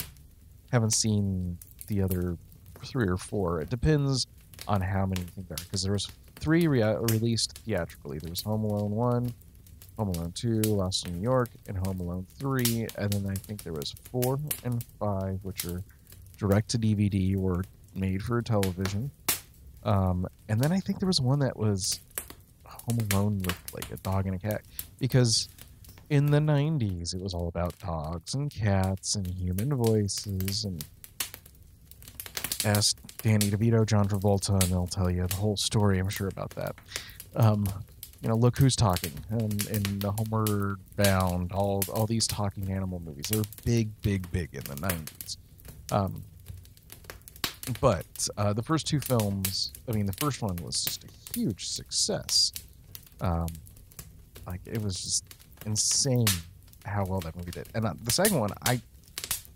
Haven't 0.72 0.93
seen 0.93 1.57
the 1.88 2.01
other 2.01 2.38
three 2.84 3.07
or 3.07 3.17
four. 3.17 3.62
It 3.62 3.69
depends 3.69 4.27
on 4.67 4.81
how 4.81 5.05
many 5.05 5.22
you 5.22 5.27
think 5.27 5.48
there 5.48 5.55
are, 5.55 5.63
because 5.63 5.81
there 5.84 5.93
was 5.93 6.10
three 6.36 6.67
re- 6.67 6.84
released 7.12 7.57
theatrically. 7.60 8.19
There 8.19 8.29
was 8.29 8.41
Home 8.41 8.63
Alone 8.65 8.91
one, 8.91 9.34
Home 9.98 10.10
Alone 10.10 10.34
two, 10.34 10.60
Lost 10.62 11.07
in 11.07 11.15
New 11.15 11.22
York, 11.24 11.50
and 11.67 11.77
Home 11.77 12.00
Alone 12.01 12.27
three, 12.38 12.86
and 12.98 13.12
then 13.13 13.31
I 13.31 13.36
think 13.36 13.63
there 13.63 13.74
was 13.74 13.93
four 14.12 14.39
and 14.63 14.84
five, 15.00 15.39
which 15.43 15.63
are 15.65 15.81
direct 16.38 16.69
to 16.72 16.77
DVD 16.77 17.38
or 17.41 17.63
made 17.98 18.22
for 18.22 18.42
television. 18.42 19.12
Um, 19.84 20.27
and 20.50 20.60
then 20.60 20.72
I 20.72 20.80
think 20.80 21.00
there 21.00 21.08
was 21.08 21.22
one 21.22 21.39
that 21.39 21.58
was 21.58 22.00
Home 22.66 23.00
Alone 23.12 23.39
with 23.39 23.74
like 23.74 23.92
a 23.92 23.98
dog 23.98 24.25
and 24.25 24.36
a 24.36 24.39
cat 24.39 24.62
because 25.00 25.50
in 26.10 26.27
the 26.27 26.39
90s 26.39 27.13
it 27.13 27.22
was 27.22 27.34
all 27.34 27.48
about 27.48 27.77
dogs 27.80 28.34
and 28.34 28.50
cats 28.50 29.16
and 29.16 29.27
human 29.27 29.75
voices 29.75 30.63
and 30.66 30.86
ask 32.66 32.98
Danny 33.22 33.50
DeVito, 33.50 33.86
John 33.86 34.08
Travolta, 34.08 34.62
and 34.62 34.72
they'll 34.72 34.88
tell 34.88 35.10
you 35.10 35.25
the 35.27 35.36
whole 35.36 35.58
story. 35.58 36.00
I'm 36.00 36.10
sure 36.10 36.27
about 36.27 36.51
that. 36.51 36.75
Um, 37.36 37.66
you 38.22 38.30
know, 38.30 38.36
look 38.36 38.58
who's 38.58 38.75
talking, 38.75 39.12
and 39.30 39.66
in 39.68 40.00
the 40.00 40.12
Homeward 40.12 40.80
Bound, 40.96 41.51
all 41.51 41.84
all 41.94 42.08
these 42.08 42.25
talking 42.25 42.72
animal 42.72 43.00
movies. 43.00 43.27
They're 43.30 43.44
big, 43.63 43.89
big, 44.01 44.30
big 44.32 44.50
in 44.54 44.63
the 44.63 44.75
'90s. 44.75 45.38
Um, 45.92 46.24
but 47.81 48.27
uh, 48.38 48.53
the 48.53 48.63
first 48.63 48.88
two 48.88 49.00
films, 49.00 49.74
I 49.88 49.91
mean, 49.91 50.05
the 50.05 50.13
first 50.13 50.41
one 50.41 50.55
was 50.57 50.83
just 50.83 51.03
a 51.03 51.07
huge 51.38 51.67
success. 51.67 52.53
Um, 53.21 53.47
like 54.45 54.62
it 54.65 54.81
was 54.81 55.01
just 55.01 55.25
insane 55.65 56.27
how 56.86 57.05
well 57.05 57.19
that 57.21 57.36
movie 57.36 57.51
did. 57.51 57.67
And 57.75 57.86
uh, 57.86 57.93
the 58.03 58.12
second 58.12 58.39
one, 58.39 58.51
I 58.65 58.81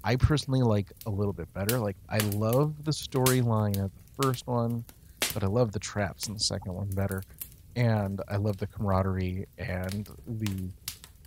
I 0.03 0.15
personally 0.15 0.61
like 0.61 0.91
a 1.05 1.09
little 1.09 1.33
bit 1.33 1.51
better. 1.53 1.79
Like 1.79 1.95
I 2.09 2.17
love 2.19 2.83
the 2.83 2.91
storyline 2.91 3.81
of 3.83 3.91
the 3.95 4.23
first 4.23 4.47
one, 4.47 4.83
but 5.33 5.43
I 5.43 5.47
love 5.47 5.71
the 5.71 5.79
traps 5.79 6.27
in 6.27 6.33
the 6.33 6.39
second 6.39 6.73
one 6.73 6.89
better. 6.89 7.23
And 7.75 8.21
I 8.27 8.35
love 8.35 8.57
the 8.57 8.67
camaraderie 8.67 9.45
and 9.57 10.09
the 10.27 10.69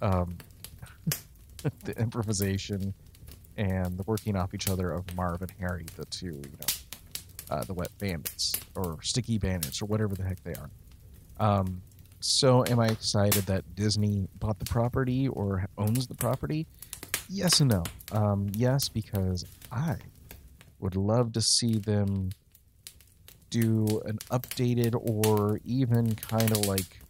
um, 0.03 0.37
the 1.85 1.99
improvisation 1.99 2.93
and 3.57 3.97
the 3.97 4.03
working 4.05 4.37
off 4.37 4.55
each 4.55 4.69
other 4.69 4.91
of 4.91 5.15
Marv 5.17 5.43
and 5.43 5.53
Harry, 5.61 5.87
the 5.97 6.05
two, 6.07 6.27
you 6.27 6.57
know, 6.61 6.67
uh, 7.51 7.65
the 7.65 7.75
wet 7.75 7.91
bandits 7.99 8.53
or 8.75 8.99
sticky 9.03 9.39
bandits 9.39 9.81
or 9.83 9.87
whatever 9.87 10.15
the 10.15 10.25
heck 10.25 10.43
they 10.43 10.55
are. 10.55 10.71
Um, 11.39 11.83
so, 12.21 12.65
am 12.67 12.81
I 12.81 12.87
excited 12.87 13.45
that 13.47 13.75
Disney 13.75 14.29
bought 14.39 14.59
the 14.59 14.65
property 14.65 15.29
or 15.29 15.67
owns 15.77 16.07
the 16.07 16.15
property? 16.15 16.67
Yes 17.29 17.61
and 17.61 17.71
no. 17.71 17.83
Um, 18.13 18.51
yes, 18.55 18.89
because 18.89 19.45
I 19.71 19.97
would 20.79 20.97
love 20.97 21.33
to 21.35 21.41
see 21.43 21.79
them 21.79 22.31
do 23.51 24.03
an 24.07 24.19
updated 24.31 24.95
or 24.95 25.61
even 25.65 26.15
kind 26.15 26.51
of 26.51 26.67
like 26.67 27.01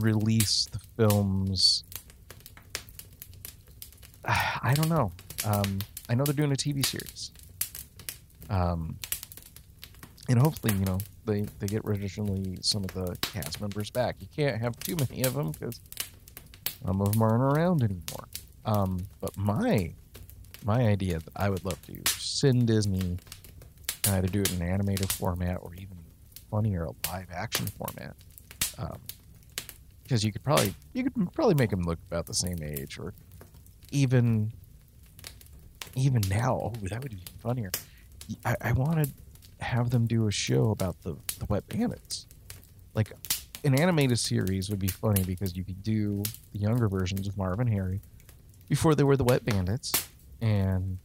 release 0.00 0.66
the 0.72 0.80
films. 0.96 1.84
I 4.62 4.74
don't 4.74 4.88
know. 4.88 5.12
Um, 5.44 5.78
I 6.08 6.14
know 6.14 6.24
they're 6.24 6.34
doing 6.34 6.52
a 6.52 6.56
TV 6.56 6.84
series. 6.84 7.30
Um, 8.48 8.96
and 10.28 10.38
hopefully, 10.38 10.74
you 10.74 10.84
know, 10.84 10.98
they, 11.24 11.42
they 11.58 11.66
get 11.66 11.82
originally 11.84 12.58
some 12.60 12.84
of 12.84 12.92
the 12.92 13.16
cast 13.22 13.60
members 13.60 13.90
back. 13.90 14.16
You 14.20 14.28
can't 14.34 14.60
have 14.60 14.78
too 14.80 14.96
many 14.96 15.22
of 15.24 15.34
them 15.34 15.52
because 15.52 15.80
some 16.84 17.00
of 17.00 17.12
them 17.12 17.22
aren't 17.22 17.42
around 17.42 17.82
anymore. 17.82 18.28
Um, 18.64 19.06
but 19.20 19.36
my 19.36 19.92
my 20.62 20.86
idea 20.86 21.18
that 21.20 21.32
I 21.36 21.48
would 21.48 21.64
love 21.64 21.80
to 21.86 22.12
send 22.12 22.66
Disney 22.66 23.16
uh, 24.08 24.20
to 24.20 24.26
do 24.26 24.42
it 24.42 24.52
in 24.52 24.60
an 24.60 24.68
animated 24.68 25.10
format 25.10 25.58
or 25.62 25.72
even 25.74 25.96
funnier 26.50 26.84
a 26.84 26.92
live 27.08 27.28
action 27.32 27.66
format. 27.66 28.14
because 30.02 30.22
um, 30.22 30.26
you 30.26 30.32
could 30.32 30.42
probably 30.42 30.74
you 30.92 31.04
could 31.04 31.32
probably 31.32 31.54
make 31.54 31.70
them 31.70 31.82
look 31.82 31.98
about 32.10 32.26
the 32.26 32.34
same 32.34 32.58
age 32.62 32.98
or 32.98 33.14
even 33.90 34.52
even 35.94 36.22
now. 36.28 36.60
Oh, 36.62 36.72
that 36.82 37.02
would 37.02 37.10
be 37.10 37.22
funnier. 37.40 37.70
I, 38.44 38.56
I 38.60 38.72
want 38.72 39.04
to 39.04 39.10
have 39.64 39.90
them 39.90 40.06
do 40.06 40.26
a 40.28 40.30
show 40.30 40.70
about 40.70 41.00
the 41.02 41.16
the 41.38 41.46
wet 41.48 41.68
bandits. 41.68 42.26
Like 42.94 43.12
an 43.64 43.78
animated 43.78 44.18
series 44.18 44.70
would 44.70 44.78
be 44.78 44.88
funny 44.88 45.22
because 45.24 45.56
you 45.56 45.64
could 45.64 45.82
do 45.82 46.22
the 46.52 46.58
younger 46.58 46.88
versions 46.88 47.28
of 47.28 47.36
Marv 47.36 47.60
and 47.60 47.68
Harry 47.68 48.00
before 48.68 48.94
they 48.94 49.04
were 49.04 49.16
the 49.16 49.24
wet 49.24 49.44
bandits 49.44 50.08
and 50.40 50.98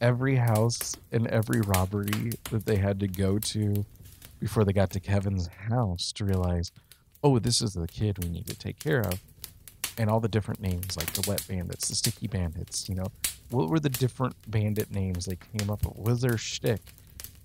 every 0.00 0.36
house 0.36 0.94
and 1.10 1.26
every 1.28 1.60
robbery 1.62 2.32
that 2.50 2.64
they 2.66 2.76
had 2.76 3.00
to 3.00 3.08
go 3.08 3.38
to 3.38 3.84
before 4.38 4.64
they 4.64 4.72
got 4.72 4.90
to 4.90 5.00
Kevin's 5.00 5.48
house 5.48 6.12
to 6.12 6.24
realize, 6.24 6.70
oh, 7.24 7.38
this 7.38 7.60
is 7.60 7.74
the 7.74 7.88
kid 7.88 8.22
we 8.22 8.28
need 8.30 8.46
to 8.46 8.54
take 8.56 8.78
care 8.78 9.00
of. 9.00 9.20
And 9.98 10.08
all 10.08 10.20
the 10.20 10.28
different 10.28 10.60
names, 10.60 10.96
like 10.96 11.12
the 11.12 11.28
wet 11.28 11.44
bandits, 11.48 11.88
the 11.88 11.96
sticky 11.96 12.28
bandits, 12.28 12.88
you 12.88 12.94
know, 12.94 13.08
what 13.50 13.68
were 13.68 13.80
the 13.80 13.88
different 13.88 14.36
bandit 14.48 14.92
names 14.92 15.26
they 15.26 15.36
came 15.56 15.70
up 15.70 15.84
with? 15.84 15.98
Was 15.98 16.20
their 16.20 16.38
shtick 16.38 16.80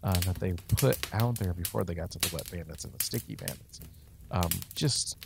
uh, 0.04 0.14
that 0.22 0.36
they 0.36 0.54
put 0.76 0.98
out 1.14 1.40
there 1.40 1.54
before 1.54 1.84
they 1.84 1.96
got 1.96 2.12
to 2.12 2.20
the 2.20 2.30
wet 2.32 2.50
bandits 2.52 2.84
and 2.84 2.94
the 2.94 3.04
sticky 3.04 3.36
bandits? 3.36 3.82
Um, 4.30 4.50
just, 4.76 5.18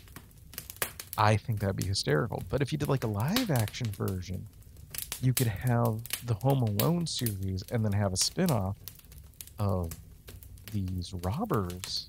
I 1.18 1.36
think 1.36 1.60
that'd 1.60 1.76
be 1.76 1.86
hysterical. 1.86 2.44
But 2.50 2.62
if 2.62 2.72
you 2.72 2.78
did 2.78 2.88
like 2.88 3.04
a 3.04 3.08
live 3.08 3.52
action 3.52 3.88
version, 3.88 4.48
you 5.22 5.34
could 5.34 5.48
have 5.48 6.00
the 6.26 6.36
Home 6.36 6.62
Alone 6.62 7.08
series 7.08 7.64
and 7.72 7.84
then 7.84 7.92
have 7.92 8.14
a 8.14 8.18
spin-off 8.18 8.78
of 9.60 9.92
these 10.72 11.14
robbers, 11.24 12.08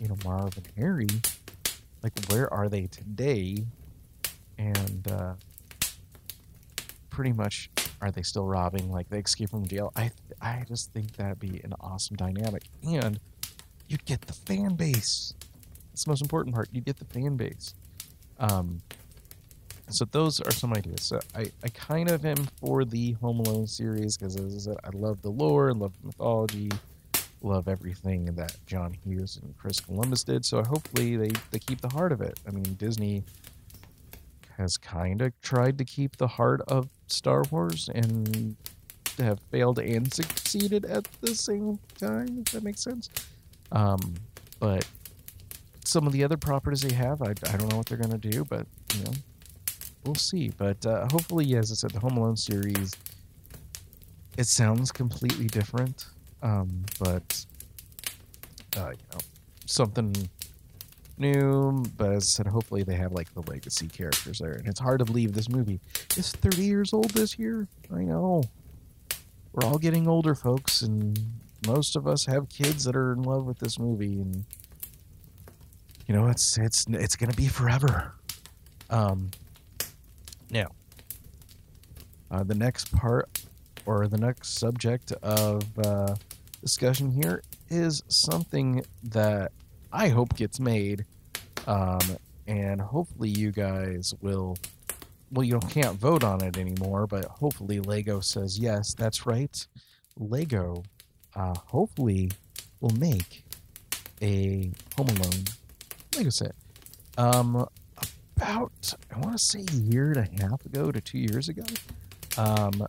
you 0.00 0.08
know, 0.08 0.16
Marv 0.24 0.56
and 0.56 0.68
Harry. 0.76 1.06
Like, 2.02 2.12
where 2.28 2.52
are 2.52 2.68
they 2.68 2.86
today? 2.86 3.64
And 4.58 5.10
uh, 5.10 5.34
pretty 7.10 7.32
much, 7.32 7.70
are 8.00 8.10
they 8.10 8.22
still 8.22 8.46
robbing? 8.46 8.90
Like, 8.90 9.08
they 9.08 9.18
escape 9.18 9.50
from 9.50 9.66
jail? 9.66 9.92
I 9.96 10.10
I 10.40 10.64
just 10.68 10.92
think 10.92 11.16
that'd 11.16 11.40
be 11.40 11.60
an 11.64 11.74
awesome 11.80 12.16
dynamic, 12.16 12.64
and 12.86 13.18
you'd 13.88 14.04
get 14.04 14.22
the 14.22 14.32
fan 14.32 14.74
base. 14.74 15.34
That's 15.90 16.04
the 16.04 16.10
most 16.10 16.22
important 16.22 16.54
part. 16.54 16.68
You'd 16.72 16.84
get 16.84 16.98
the 16.98 17.04
fan 17.04 17.36
base. 17.36 17.74
Um, 18.38 18.82
so 19.90 20.04
those 20.06 20.40
are 20.40 20.50
some 20.50 20.72
ideas. 20.72 21.02
So 21.02 21.20
I, 21.34 21.50
I 21.62 21.68
kind 21.68 22.10
of 22.10 22.24
am 22.24 22.48
for 22.60 22.84
the 22.84 23.12
Home 23.12 23.40
Alone 23.40 23.66
series 23.66 24.16
because 24.16 24.36
as 24.36 24.54
I 24.54 24.58
said, 24.58 24.76
I 24.84 24.90
love 24.96 25.22
the 25.22 25.30
lore, 25.30 25.72
love 25.72 25.92
the 26.00 26.06
mythology, 26.06 26.70
love 27.42 27.68
everything 27.68 28.24
that 28.34 28.56
John 28.66 28.94
Hughes 29.04 29.38
and 29.42 29.56
Chris 29.56 29.80
Columbus 29.80 30.24
did. 30.24 30.44
So 30.44 30.62
hopefully 30.62 31.16
they, 31.16 31.30
they 31.50 31.58
keep 31.58 31.80
the 31.80 31.88
heart 31.88 32.12
of 32.12 32.20
it. 32.22 32.40
I 32.48 32.50
mean, 32.50 32.74
Disney 32.74 33.22
has 34.56 34.76
kind 34.76 35.22
of 35.22 35.32
tried 35.40 35.78
to 35.78 35.84
keep 35.84 36.16
the 36.16 36.28
heart 36.28 36.60
of 36.68 36.88
Star 37.06 37.42
Wars 37.50 37.88
and 37.94 38.56
have 39.18 39.40
failed 39.50 39.78
and 39.78 40.12
succeeded 40.12 40.84
at 40.84 41.06
the 41.20 41.34
same 41.34 41.78
time, 41.98 42.42
if 42.46 42.52
that 42.52 42.62
makes 42.62 42.82
sense. 42.82 43.10
Um, 43.72 44.14
but 44.60 44.86
some 45.84 46.06
of 46.06 46.12
the 46.12 46.24
other 46.24 46.36
properties 46.36 46.82
they 46.82 46.94
have, 46.94 47.22
I, 47.22 47.30
I 47.30 47.56
don't 47.56 47.68
know 47.68 47.76
what 47.76 47.86
they're 47.86 47.98
going 47.98 48.18
to 48.18 48.30
do, 48.30 48.44
but, 48.44 48.66
you 48.96 49.04
know, 49.04 49.12
we'll 50.04 50.14
see. 50.14 50.50
But 50.56 50.84
uh, 50.86 51.06
hopefully, 51.10 51.54
as 51.56 51.70
I 51.70 51.74
said, 51.74 51.90
the 51.90 52.00
Home 52.00 52.16
Alone 52.16 52.36
series, 52.36 52.94
it 54.36 54.46
sounds 54.46 54.90
completely 54.90 55.46
different, 55.46 56.06
um, 56.42 56.84
but 56.98 57.44
uh, 58.76 58.90
you 58.90 59.06
know, 59.12 59.18
something 59.66 60.12
new. 61.18 61.84
But 61.96 62.12
as 62.12 62.24
I 62.24 62.26
said, 62.26 62.46
hopefully 62.46 62.82
they 62.82 62.94
have 62.94 63.12
like 63.12 63.32
the 63.34 63.42
legacy 63.42 63.88
characters 63.88 64.38
there, 64.38 64.52
and 64.52 64.66
it's 64.66 64.80
hard 64.80 65.00
to 65.00 65.04
believe 65.04 65.32
this 65.32 65.48
movie 65.48 65.80
is 66.16 66.32
30 66.32 66.62
years 66.62 66.92
old 66.92 67.10
this 67.10 67.38
year. 67.38 67.68
I 67.94 68.02
know. 68.02 68.42
We're 69.52 69.68
all 69.68 69.78
getting 69.78 70.08
older, 70.08 70.34
folks, 70.34 70.82
and 70.82 71.18
most 71.66 71.96
of 71.96 72.06
us 72.06 72.26
have 72.26 72.48
kids 72.48 72.84
that 72.84 72.96
are 72.96 73.12
in 73.12 73.22
love 73.22 73.46
with 73.46 73.58
this 73.58 73.78
movie, 73.78 74.20
and 74.20 74.44
you 76.06 76.14
know, 76.14 76.26
it's 76.28 76.58
it's 76.58 76.86
it's 76.88 77.16
gonna 77.16 77.34
be 77.34 77.46
forever. 77.46 78.14
Um, 78.90 79.30
now, 80.50 80.68
uh, 82.30 82.42
the 82.42 82.54
next 82.54 82.94
part 82.94 83.42
or 83.86 84.08
the 84.08 84.18
next 84.18 84.58
subject 84.58 85.12
of 85.22 85.62
uh, 85.78 86.16
discussion 86.60 87.10
here 87.10 87.42
is 87.70 88.02
something 88.08 88.84
that 89.04 89.52
I 89.94 90.08
hope 90.08 90.34
gets 90.36 90.58
made, 90.58 91.04
um, 91.68 92.00
and 92.48 92.80
hopefully 92.80 93.28
you 93.28 93.52
guys 93.52 94.12
will 94.20 94.56
well, 95.30 95.44
you 95.44 95.58
can't 95.60 95.96
vote 95.98 96.22
on 96.22 96.42
it 96.42 96.58
anymore, 96.58 97.06
but 97.06 97.24
hopefully 97.24 97.80
Lego 97.80 98.20
says 98.20 98.58
yes. 98.58 98.94
That's 98.94 99.26
right. 99.26 99.66
Lego, 100.16 100.82
uh, 101.34 101.54
hopefully, 101.66 102.30
will 102.80 102.94
make 102.98 103.44
a 104.20 104.70
Home 104.96 105.08
Alone 105.08 105.44
Lego 106.16 106.30
set. 106.30 106.54
Um, 107.16 107.66
about 108.36 108.94
I 109.14 109.18
want 109.18 109.38
to 109.38 109.44
say 109.44 109.64
a 109.68 109.76
year 109.76 110.12
and 110.12 110.18
a 110.18 110.42
half 110.42 110.64
ago 110.66 110.90
to 110.90 111.00
two 111.00 111.18
years 111.18 111.48
ago, 111.48 111.64
um, 112.36 112.86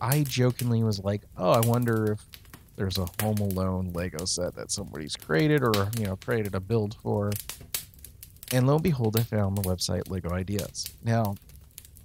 I 0.00 0.24
jokingly 0.24 0.82
was 0.82 0.98
like, 0.98 1.22
"Oh, 1.36 1.50
I 1.50 1.60
wonder 1.60 2.12
if 2.12 2.26
there's 2.76 2.98
a 2.98 3.06
Home 3.20 3.38
Alone 3.38 3.92
Lego 3.92 4.24
set 4.24 4.54
that 4.54 4.70
somebody's 4.70 5.16
created 5.16 5.62
or 5.62 5.90
you 5.98 6.06
know 6.06 6.16
created 6.16 6.54
a 6.54 6.60
build 6.60 6.96
for." 7.02 7.30
And 8.52 8.66
lo 8.66 8.74
and 8.74 8.82
behold, 8.82 9.18
I 9.18 9.22
found 9.22 9.56
the 9.56 9.62
website 9.62 10.10
Lego 10.10 10.30
Ideas. 10.30 10.86
Now, 11.02 11.36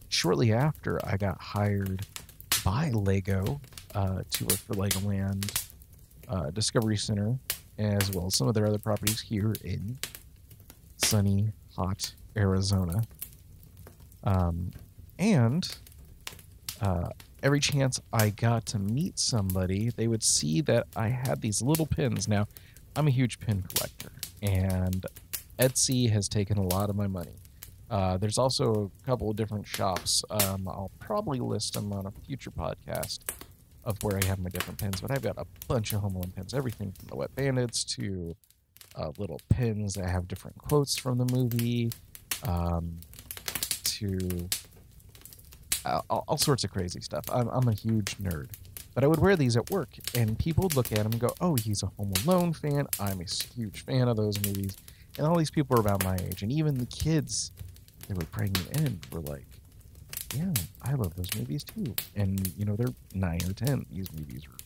shortly 0.09 0.53
after, 0.53 0.99
I 1.05 1.17
got 1.17 1.39
hired 1.41 2.05
by 2.63 2.89
Lego 2.91 3.59
uh, 3.93 4.21
to 4.29 4.45
work 4.45 4.57
for 4.57 4.73
Legoland 4.75 5.67
uh, 6.29 6.51
Discovery 6.51 6.97
Center, 6.97 7.37
as 7.77 8.11
well 8.11 8.27
as 8.27 8.35
some 8.35 8.47
of 8.47 8.53
their 8.53 8.65
other 8.65 8.77
properties 8.77 9.19
here 9.19 9.53
in 9.63 9.97
sunny, 10.97 11.51
hot 11.75 12.13
Arizona. 12.35 13.03
Um, 14.23 14.71
and 15.19 15.67
uh, 16.81 17.09
every 17.43 17.59
chance 17.59 17.99
I 18.11 18.29
got 18.29 18.65
to 18.67 18.79
meet 18.79 19.19
somebody, 19.19 19.89
they 19.95 20.07
would 20.07 20.23
see 20.23 20.61
that 20.61 20.87
I 20.95 21.09
had 21.09 21.41
these 21.41 21.61
little 21.61 21.85
pins. 21.85 22.27
Now, 22.27 22.47
I'm 22.95 23.07
a 23.07 23.11
huge 23.11 23.39
pin 23.39 23.63
collector, 23.73 24.11
and 24.41 25.05
Etsy 25.59 26.09
has 26.11 26.27
taken 26.27 26.57
a 26.57 26.63
lot 26.63 26.89
of 26.89 26.95
my 26.95 27.07
money. 27.07 27.35
Uh, 27.89 28.17
there's 28.17 28.37
also 28.37 28.91
a 29.01 29.05
couple 29.05 29.29
of 29.29 29.35
different 29.35 29.65
shops. 29.65 30.23
Um, 30.29 30.67
I'll 30.67 30.91
probably 30.99 31.39
list 31.39 31.73
them 31.73 31.93
on 31.93 32.05
a 32.05 32.11
future 32.25 32.51
podcast 32.51 33.19
of 33.85 34.01
where 34.03 34.19
I 34.21 34.25
have 34.25 34.39
my 34.39 34.49
different 34.49 34.79
pins, 34.79 34.99
but 34.99 35.11
I've 35.11 35.21
got 35.21 35.37
a 35.37 35.45
bunch 35.67 35.93
of 35.93 36.01
Home 36.01 36.15
Alone 36.15 36.33
pins, 36.35 36.53
everything 36.53 36.91
from 36.91 37.07
the 37.07 37.15
Wet 37.15 37.33
Bandits 37.35 37.85
to 37.95 38.35
uh, 38.95 39.11
little 39.17 39.39
pins 39.49 39.93
that 39.93 40.09
have 40.09 40.27
different 40.27 40.57
quotes 40.57 40.97
from 40.97 41.17
the 41.17 41.25
movie 41.25 41.91
um, 42.43 42.99
to 43.83 44.49
all, 45.85 46.23
all, 46.27 46.37
sorts 46.37 46.63
of 46.63 46.71
crazy 46.71 47.01
stuff. 47.01 47.25
I'm, 47.31 47.47
I'm 47.49 47.67
a 47.67 47.73
huge 47.73 48.17
nerd. 48.17 48.49
But 48.93 49.03
I 49.03 49.07
would 49.07 49.19
wear 49.19 49.35
these 49.35 49.55
at 49.55 49.69
work, 49.69 49.89
and 50.15 50.37
people 50.39 50.63
would 50.63 50.75
look 50.75 50.91
at 50.91 50.97
them 50.97 51.11
and 51.11 51.19
go, 51.19 51.33
Oh, 51.39 51.55
he's 51.55 51.83
a 51.83 51.87
Home 51.97 52.13
Alone 52.25 52.53
fan. 52.53 52.87
I'm 52.99 53.21
a 53.21 53.25
huge 53.55 53.85
fan 53.85 54.07
of 54.07 54.17
those 54.17 54.43
movies. 54.43 54.75
And 55.17 55.25
all 55.25 55.37
these 55.37 55.51
people 55.51 55.77
are 55.77 55.81
about 55.81 56.03
my 56.03 56.15
age, 56.15 56.43
and 56.43 56.51
even 56.51 56.77
the 56.77 56.85
kids 56.85 57.51
that 58.07 58.17
were 58.17 58.25
bringing 58.31 58.65
in 58.73 58.99
were 59.11 59.21
like, 59.21 59.45
"Yeah, 60.35 60.53
I 60.83 60.93
love 60.93 61.15
those 61.15 61.33
movies 61.35 61.63
too." 61.63 61.95
And 62.15 62.51
you 62.57 62.65
know, 62.65 62.75
they're 62.75 62.93
nine 63.13 63.39
or 63.47 63.53
ten. 63.53 63.85
These 63.91 64.11
movies 64.13 64.43
are 64.45 64.57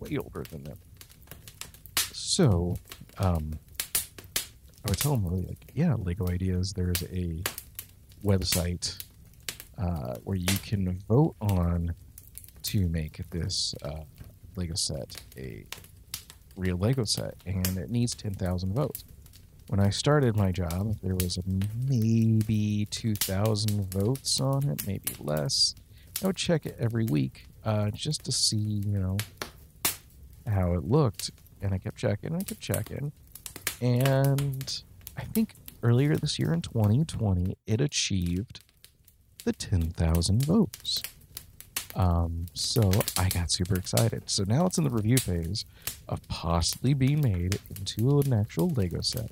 way 0.00 0.16
older 0.16 0.44
than 0.50 0.64
them. 0.64 0.78
So, 2.12 2.76
um, 3.18 3.58
I 3.94 4.88
would 4.88 4.98
tell 4.98 5.12
them 5.12 5.26
really 5.26 5.42
like, 5.42 5.70
"Yeah, 5.74 5.94
Lego 5.94 6.28
Ideas. 6.28 6.72
There's 6.72 7.02
a 7.02 7.42
website 8.24 8.96
uh, 9.78 10.16
where 10.24 10.36
you 10.36 10.58
can 10.64 10.98
vote 11.08 11.36
on 11.40 11.94
to 12.64 12.88
make 12.88 13.20
this 13.30 13.74
uh, 13.82 14.02
Lego 14.56 14.74
set 14.74 15.22
a 15.36 15.64
real 16.56 16.76
Lego 16.76 17.04
set, 17.04 17.34
and 17.46 17.78
it 17.78 17.90
needs 17.90 18.14
ten 18.14 18.34
thousand 18.34 18.74
votes." 18.74 19.04
when 19.68 19.80
I 19.80 19.90
started 19.90 20.36
my 20.36 20.52
job, 20.52 20.96
there 21.02 21.14
was 21.14 21.38
maybe 21.88 22.86
2,000 22.90 23.92
votes 23.92 24.40
on 24.40 24.68
it, 24.68 24.86
maybe 24.86 25.14
less. 25.18 25.74
I 26.22 26.28
would 26.28 26.36
check 26.36 26.66
it 26.66 26.76
every 26.78 27.06
week 27.06 27.46
uh, 27.64 27.90
just 27.90 28.24
to 28.24 28.32
see, 28.32 28.56
you 28.86 28.98
know, 28.98 29.16
how 30.46 30.74
it 30.74 30.84
looked. 30.84 31.32
And 31.60 31.74
I 31.74 31.78
kept 31.78 31.96
checking, 31.96 32.34
I 32.34 32.40
kept 32.40 32.60
checking. 32.60 33.12
And 33.80 34.82
I 35.16 35.22
think 35.24 35.54
earlier 35.82 36.16
this 36.16 36.38
year 36.38 36.52
in 36.52 36.62
2020, 36.62 37.56
it 37.66 37.80
achieved 37.80 38.60
the 39.46 39.52
10,000 39.52 40.44
votes. 40.44 41.02
Um, 41.94 42.46
so 42.52 42.90
I 43.16 43.28
got 43.28 43.50
super 43.50 43.76
excited. 43.76 44.24
So 44.26 44.44
now 44.46 44.66
it's 44.66 44.76
in 44.76 44.84
the 44.84 44.90
review 44.90 45.16
phase 45.16 45.64
of 46.08 46.20
possibly 46.28 46.94
being 46.94 47.22
made 47.22 47.58
into 47.70 48.20
an 48.20 48.34
actual 48.34 48.68
Lego 48.68 49.00
set. 49.00 49.30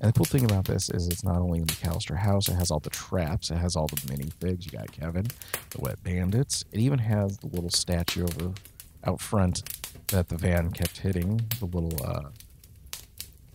And 0.00 0.12
the 0.12 0.18
cool 0.18 0.24
thing 0.26 0.44
about 0.44 0.64
this 0.64 0.90
is 0.90 1.06
it's 1.06 1.22
not 1.22 1.36
only 1.36 1.60
in 1.60 1.66
the 1.66 1.72
McCallister 1.72 2.18
house, 2.18 2.48
it 2.48 2.54
has 2.54 2.72
all 2.72 2.80
the 2.80 2.90
traps, 2.90 3.50
it 3.50 3.56
has 3.56 3.76
all 3.76 3.86
the 3.86 3.96
minifigs. 4.12 4.66
You 4.66 4.72
got 4.72 4.90
Kevin, 4.90 5.28
the 5.70 5.80
Wet 5.80 6.02
Bandits. 6.02 6.64
It 6.72 6.80
even 6.80 6.98
has 6.98 7.38
the 7.38 7.46
little 7.46 7.70
statue 7.70 8.24
over 8.24 8.52
out 9.06 9.20
front 9.20 9.62
that 10.08 10.28
the 10.28 10.36
van 10.36 10.72
kept 10.72 10.98
hitting. 10.98 11.42
The 11.60 11.66
little 11.66 12.04
uh, 12.04 12.28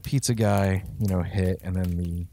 pizza 0.04 0.34
guy, 0.34 0.86
you 0.98 1.08
know, 1.08 1.22
hit, 1.22 1.60
and 1.62 1.76
then 1.76 1.98
the 1.98 2.26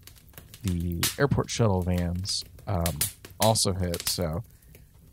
the 0.63 1.01
airport 1.19 1.51
shuttle 1.51 1.83
vans 1.83 2.45
um, 2.67 2.99
also 3.47 3.73
hit. 3.73 4.09
So, 4.09 4.43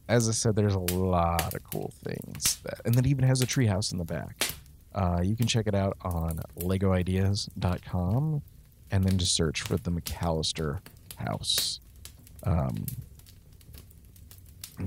as 0.07 0.27
I 0.27 0.31
said, 0.31 0.55
there's 0.55 0.73
a 0.73 0.79
lot 0.79 1.53
of 1.53 1.63
cool 1.71 1.93
things 2.03 2.57
that, 2.63 2.81
and 2.83 2.93
then 2.93 3.05
even 3.05 3.23
has 3.25 3.41
a 3.41 3.45
treehouse 3.47 3.91
in 3.91 3.99
the 3.99 4.03
back. 4.03 4.53
Uh, 4.93 5.21
you 5.23 5.35
can 5.35 5.47
check 5.47 5.67
it 5.67 5.75
out 5.75 5.97
on 6.01 6.39
LegoIdeas.com 6.59 8.41
and 8.91 9.03
then 9.03 9.17
just 9.17 9.35
search 9.35 9.61
for 9.61 9.77
the 9.77 9.91
McCallister 9.91 10.79
house. 11.17 11.79
Um, 12.43 12.85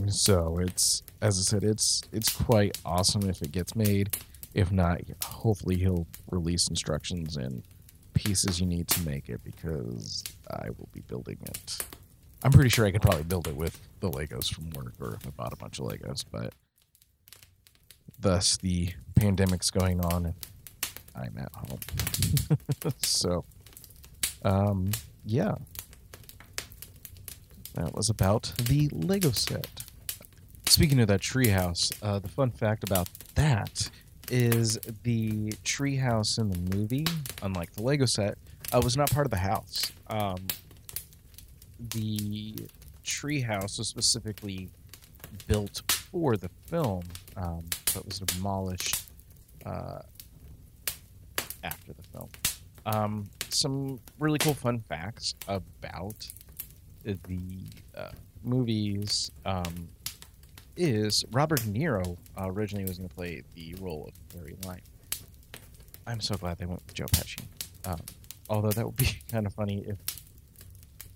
so 0.09 0.59
it's 0.59 1.03
as 1.23 1.39
I 1.39 1.43
said, 1.43 1.65
it's 1.65 2.03
it's 2.13 2.31
quite 2.31 2.79
awesome 2.85 3.29
if 3.29 3.43
it 3.43 3.53
gets 3.53 3.75
made. 3.75 4.17
If 4.55 4.73
not, 4.73 5.01
hopefully 5.23 5.77
he'll 5.77 6.07
release 6.31 6.69
instructions 6.69 7.37
and 7.37 7.63
pieces 8.15 8.61
you 8.61 8.67
need 8.67 8.89
to 8.89 9.03
make 9.07 9.29
it 9.29 9.43
because 9.45 10.25
I 10.51 10.71
will 10.71 10.89
be 10.93 11.01
building 11.03 11.39
it. 11.43 11.79
I'm 12.43 12.53
pretty 12.53 12.71
sure 12.71 12.87
I 12.87 12.91
could 12.91 13.03
probably 13.03 13.25
build 13.25 13.49
it 13.49 13.57
with 13.57 13.79
the 14.01 14.11
Legos 14.11 14.53
from 14.53 14.71
work 14.71 14.95
or 15.01 15.15
if 15.15 15.27
I 15.27 15.31
bought 15.31 15.53
a 15.53 15.57
bunch 15.57 15.79
of 15.79 15.87
Legos, 15.87 16.25
but 16.31 16.53
thus 18.19 18.57
the 18.59 18.91
pandemic's 19.15 19.71
going 19.71 20.01
on 20.01 20.27
and 20.27 20.35
I'm 21.15 21.37
at 21.39 21.53
home. 21.55 22.93
so 23.03 23.45
um, 24.45 24.91
yeah. 25.25 25.55
That 27.75 27.95
was 27.95 28.09
about 28.09 28.53
the 28.57 28.89
Lego 28.93 29.33
set. 29.33 29.85
Speaking 30.67 31.01
of 31.01 31.09
that 31.09 31.21
treehouse, 31.21 31.93
uh, 32.03 32.19
the 32.19 32.29
fun 32.29 32.51
fact 32.51 32.85
about 32.85 33.09
that 33.35 33.91
is 34.31 34.79
the 35.03 35.53
treehouse 35.65 36.39
in 36.39 36.49
the 36.51 36.77
movie, 36.77 37.07
unlike 37.43 37.73
the 37.73 37.83
Lego 37.83 38.07
set, 38.07 38.39
uh, 38.73 38.81
was 38.83 38.97
not 38.97 39.11
part 39.11 39.27
of 39.27 39.31
the 39.31 39.37
house. 39.37 39.93
Um, 40.09 40.39
the 41.79 42.57
treehouse 43.05 43.79
was 43.79 43.89
specifically 43.89 44.69
built 45.47 45.83
for 45.89 46.37
the 46.37 46.49
film, 46.67 47.03
um, 47.37 47.65
but 47.95 48.05
was 48.05 48.21
demolished 48.21 49.11
uh, 49.65 50.01
after 51.63 51.93
the 51.93 52.03
film. 52.13 52.29
Um, 52.87 53.29
some 53.49 53.99
really 54.19 54.39
cool 54.39 54.55
fun 54.55 54.83
facts 54.89 55.35
about 55.49 56.29
the 57.05 57.41
uh, 57.97 58.11
movies 58.43 59.31
um, 59.45 59.89
is 60.77 61.25
Robert 61.33 61.61
De 61.63 61.69
Niro 61.69 62.17
uh, 62.39 62.51
originally 62.51 62.85
was 62.85 62.99
going 62.99 63.09
to 63.09 63.15
play 63.15 63.43
the 63.55 63.75
role 63.81 64.09
of 64.09 64.39
Harry 64.41 64.57
Lime. 64.65 64.81
I'm 66.07 66.21
so 66.21 66.37
glad 66.37 66.59
they 66.59 66.67
went 66.67 66.85
with 66.87 66.95
Joe 66.95 67.07
Pesci. 67.07 67.41
Um, 67.85 68.01
although 68.49 68.71
that 68.71 68.85
would 68.85 68.97
be 68.97 69.19
kind 69.31 69.47
of 69.47 69.55
funny 69.55 69.85
if 69.87 69.97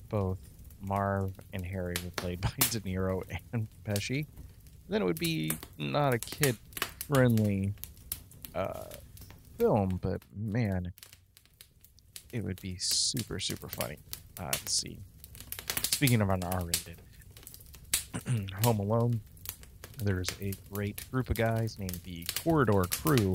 both 0.08 0.38
Marv 0.82 1.32
and 1.52 1.64
Harry 1.64 1.94
were 2.04 2.10
played 2.10 2.40
by 2.40 2.50
De 2.70 2.80
Niro 2.80 3.22
and 3.52 3.68
Pesci. 3.84 4.26
Then 4.88 5.02
it 5.02 5.04
would 5.04 5.18
be 5.18 5.52
not 5.78 6.14
a 6.14 6.18
kid 6.18 6.56
friendly 7.08 7.72
uh, 8.54 8.84
film, 9.58 9.98
but 10.02 10.22
man, 10.36 10.92
it 12.32 12.44
would 12.44 12.60
be 12.60 12.76
super, 12.78 13.38
super 13.38 13.68
funny 13.68 13.98
uh, 14.38 14.50
to 14.50 14.72
see. 14.72 14.98
Speaking 15.82 16.20
of 16.20 16.30
an 16.30 16.42
R-rated 16.42 16.96
Home 18.64 18.80
Alone, 18.80 19.20
there's 20.02 20.28
a 20.40 20.52
great 20.72 21.08
group 21.10 21.30
of 21.30 21.36
guys 21.36 21.78
named 21.78 22.00
the 22.04 22.26
Corridor 22.42 22.84
Crew 22.84 23.34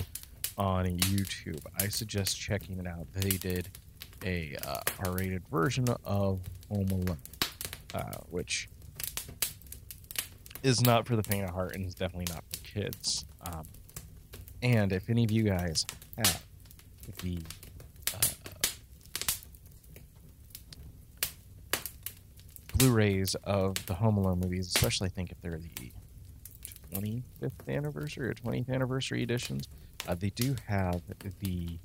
on 0.58 0.86
YouTube. 0.86 1.60
I 1.80 1.88
suggest 1.90 2.40
checking 2.40 2.80
it 2.80 2.88
out. 2.88 3.08
They 3.14 3.38
did 3.38 3.70
a 4.24 4.56
uh, 4.66 4.80
R-rated 5.06 5.44
version 5.50 5.86
of 6.06 6.40
Home 6.70 6.88
Alone, 6.90 7.18
uh, 7.96 8.18
which 8.30 8.68
is 10.64 10.82
not 10.82 11.08
for 11.08 11.16
the 11.16 11.24
faint 11.24 11.46
of 11.46 11.52
heart 11.52 11.76
and 11.76 11.86
is 11.86 11.96
definitely 11.96 12.32
not 12.34 12.44
for 12.52 12.64
kids. 12.64 13.24
Um, 13.42 13.66
and 14.62 14.92
if 14.92 15.10
any 15.10 15.24
of 15.24 15.32
you 15.32 15.44
guys 15.44 15.86
have 16.18 16.44
the 17.22 17.40
Blu-rays 22.78 23.36
of 23.46 23.74
the 23.86 23.94
Home 23.94 24.18
Alone 24.18 24.42
movies, 24.42 24.68
especially 24.68 25.08
I 25.08 25.12
think 25.12 25.32
if 25.32 25.42
they're 25.42 25.58
the 25.58 25.92
25th 26.94 27.70
anniversary 27.70 28.28
or 28.28 28.34
20th 28.34 28.70
anniversary 28.70 29.24
editions, 29.24 29.70
uh, 30.08 30.16
they 30.16 30.32
do 30.32 30.56
have 30.68 31.02
the 31.40 31.78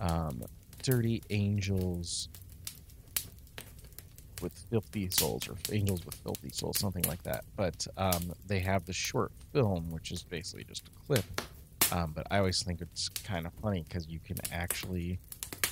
um, 0.00 0.44
Dirty 0.82 1.22
Angels 1.30 2.28
with 4.44 4.52
Filthy 4.70 5.08
Souls 5.10 5.48
or 5.48 5.56
Angels 5.72 6.04
with 6.06 6.14
Filthy 6.16 6.50
Souls, 6.50 6.78
something 6.78 7.02
like 7.08 7.22
that. 7.24 7.44
But 7.56 7.84
um, 7.96 8.32
they 8.46 8.60
have 8.60 8.84
the 8.84 8.92
short 8.92 9.32
film, 9.52 9.90
which 9.90 10.12
is 10.12 10.22
basically 10.22 10.64
just 10.64 10.86
a 10.86 11.06
clip. 11.06 11.24
Um, 11.90 12.12
but 12.14 12.26
I 12.30 12.38
always 12.38 12.62
think 12.62 12.80
it's 12.80 13.08
kind 13.08 13.46
of 13.46 13.52
funny 13.54 13.84
because 13.88 14.06
you 14.06 14.20
can 14.24 14.36
actually 14.52 15.18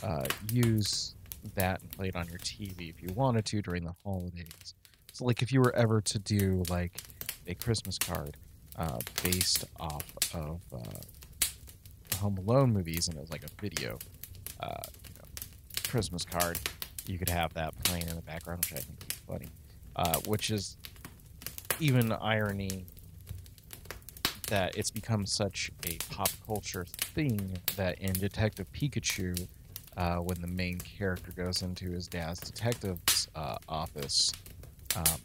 uh, 0.03 0.25
use 0.51 1.15
that 1.55 1.81
and 1.81 1.91
play 1.93 2.09
it 2.09 2.17
on 2.17 2.27
your 2.29 2.39
TV 2.39 2.91
if 2.91 3.03
you 3.03 3.09
wanted 3.15 3.45
to 3.47 3.63
during 3.63 3.85
the 3.85 3.95
holidays. 4.05 4.75
So, 5.13 5.25
like, 5.27 5.43
if 5.43 5.53
you 5.53 5.61
were 5.61 5.75
ever 5.77 6.01
to 6.01 6.19
do 6.19 6.63
like 6.71 7.03
a 7.47 7.55
Christmas 7.55 7.99
card 7.99 8.37
uh, 8.77 8.99
based 9.23 9.65
off 9.79 10.05
of 10.35 10.61
uh, 10.73 12.17
Home 12.19 12.39
Alone 12.39 12.73
movies, 12.73 13.09
and 13.09 13.17
it 13.17 13.21
was 13.21 13.31
like 13.31 13.45
a 13.45 13.61
video, 13.61 13.99
uh, 14.61 14.73
you 15.09 15.15
know, 15.19 15.29
Christmas 15.89 16.25
card, 16.25 16.59
you 17.07 17.19
could 17.19 17.29
have 17.29 17.53
that 17.55 17.75
playing 17.85 18.09
in 18.09 18.17
the 18.17 18.23
background, 18.23 18.65
which 18.65 18.73
I 18.81 18.83
think 18.83 18.99
is 19.11 19.17
funny. 19.27 19.49
Uh, 19.95 20.19
which 20.27 20.51
is 20.51 20.77
even 21.81 22.13
irony 22.13 22.87
that 24.49 24.77
it's 24.77 24.91
become 24.91 25.27
such 25.27 25.71
a 25.87 25.97
pop 26.11 26.31
culture 26.47 26.85
thing 26.87 27.59
that 27.77 27.99
in 28.01 28.13
Detective 28.13 28.67
Pikachu, 28.73 29.47
uh, 29.97 30.17
when 30.17 30.41
the 30.41 30.47
main 30.47 30.79
character 30.79 31.33
goes 31.33 31.63
into 31.63 31.91
his 31.91 32.07
dad's 32.09 32.41
detective's 32.41 33.29
uh, 33.35 33.57
office, 33.69 34.33
um, 34.97 35.21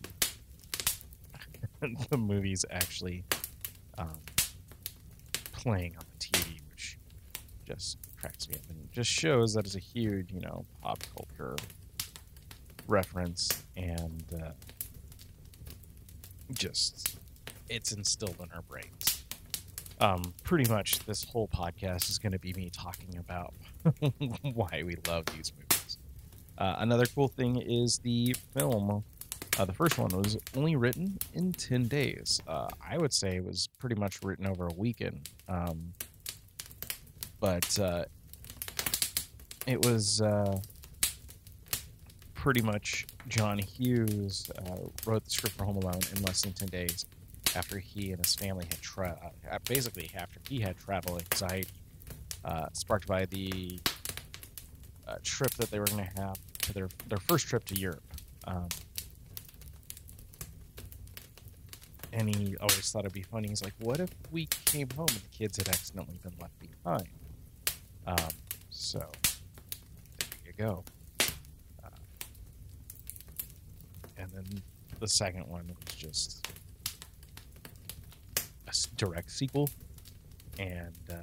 the 2.09 2.17
movie's 2.17 2.65
actually 2.71 3.23
um, 3.97 4.19
playing 5.51 5.95
on 5.97 6.05
the 6.19 6.25
TV, 6.25 6.59
which 6.69 6.97
just 7.65 7.97
cracks 8.19 8.49
me 8.49 8.55
up 8.55 8.61
and 8.69 8.91
just 8.91 9.09
shows 9.09 9.53
that 9.53 9.65
it's 9.65 9.75
a 9.75 9.79
huge, 9.79 10.31
you 10.31 10.41
know, 10.41 10.65
pop 10.81 11.03
culture 11.15 11.55
reference 12.87 13.63
and 13.75 14.23
uh, 14.41 14.51
just 16.53 17.17
it's 17.69 17.91
instilled 17.91 18.37
in 18.41 18.49
our 18.53 18.61
brains. 18.63 19.23
Um, 19.99 20.33
pretty 20.43 20.69
much 20.69 20.99
this 21.05 21.23
whole 21.23 21.47
podcast 21.47 22.09
is 22.09 22.19
going 22.19 22.31
to 22.31 22.39
be 22.39 22.53
me 22.53 22.69
talking 22.69 23.17
about 23.17 23.53
why 24.41 24.83
we 24.85 24.95
love 25.07 25.25
these 25.35 25.51
movies. 25.57 25.97
Uh, 26.57 26.75
another 26.79 27.05
cool 27.07 27.27
thing 27.27 27.57
is 27.57 27.97
the 27.99 28.35
film. 28.55 29.03
Uh, 29.57 29.65
the 29.65 29.73
first 29.73 29.97
one 29.97 30.09
was 30.09 30.37
only 30.55 30.75
written 30.75 31.17
in 31.33 31.51
10 31.51 31.87
days. 31.87 32.39
Uh, 32.47 32.67
I 32.87 32.97
would 32.97 33.11
say 33.11 33.37
it 33.37 33.43
was 33.43 33.67
pretty 33.79 33.95
much 33.95 34.19
written 34.23 34.45
over 34.45 34.67
a 34.67 34.73
weekend. 34.73 35.29
Um, 35.49 35.93
but 37.39 37.79
uh, 37.79 38.05
it 39.65 39.85
was 39.85 40.21
uh, 40.21 40.59
pretty 42.33 42.61
much 42.61 43.05
John 43.27 43.57
Hughes 43.59 44.49
uh, 44.57 44.77
wrote 45.05 45.23
the 45.25 45.29
script 45.29 45.55
for 45.57 45.65
Home 45.65 45.77
Alone 45.77 45.99
in 46.15 46.21
less 46.23 46.41
than 46.41 46.53
10 46.53 46.69
days 46.69 47.05
after 47.55 47.79
he 47.79 48.11
and 48.11 48.23
his 48.23 48.35
family 48.35 48.65
had 48.69 48.81
tra- 48.81 49.31
uh, 49.51 49.57
basically 49.67 50.09
after 50.15 50.39
he 50.47 50.59
had 50.59 50.77
travel 50.77 51.19
anxiety 51.19 51.67
uh, 52.45 52.67
sparked 52.73 53.07
by 53.07 53.25
the 53.25 53.79
uh, 55.07 55.15
trip 55.23 55.51
that 55.55 55.71
they 55.71 55.79
were 55.79 55.85
going 55.85 56.05
to 56.05 56.21
have 56.21 56.37
to 56.61 56.73
their 56.73 56.89
their 57.07 57.17
first 57.17 57.47
trip 57.47 57.65
to 57.65 57.75
Europe. 57.75 58.03
Um, 58.45 58.67
and 62.13 62.33
he 62.33 62.55
always 62.57 62.89
thought 62.91 62.99
it'd 62.99 63.13
be 63.13 63.21
funny. 63.21 63.49
He's 63.49 63.63
like, 63.63 63.73
"What 63.79 63.99
if 63.99 64.09
we 64.31 64.47
came 64.65 64.89
home 64.95 65.07
and 65.09 65.19
the 65.19 65.37
kids 65.37 65.57
had 65.57 65.69
accidentally 65.69 66.19
been 66.23 66.33
left 66.39 66.53
behind?" 66.59 67.07
Um, 68.07 68.15
so 68.69 68.99
there 70.19 70.29
you 70.45 70.53
go. 70.57 70.83
Uh, 71.83 71.89
and 74.17 74.29
then 74.31 74.61
the 74.99 75.07
second 75.07 75.45
one 75.47 75.67
was 75.67 75.95
just 75.95 76.47
a 78.37 78.73
direct 78.95 79.29
sequel, 79.29 79.69
and 80.57 80.93
uh, 81.11 81.15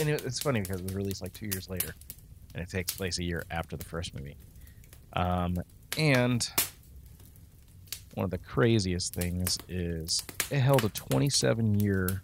and 0.00 0.08
it, 0.08 0.24
it's 0.24 0.40
funny 0.40 0.60
because 0.60 0.80
it 0.80 0.84
was 0.84 0.94
released 0.94 1.20
like 1.20 1.34
two 1.34 1.46
years 1.46 1.68
later, 1.68 1.94
and 2.54 2.62
it 2.62 2.70
takes 2.70 2.94
place 2.94 3.18
a 3.18 3.24
year 3.24 3.44
after 3.50 3.76
the 3.76 3.84
first 3.84 4.14
movie. 4.14 4.36
Um, 5.12 5.58
and 5.98 6.48
one 8.14 8.24
of 8.24 8.30
the 8.30 8.38
craziest 8.38 9.14
things 9.14 9.58
is 9.68 10.22
it 10.50 10.60
held 10.60 10.84
a 10.84 10.88
27 10.88 11.80
year 11.80 12.22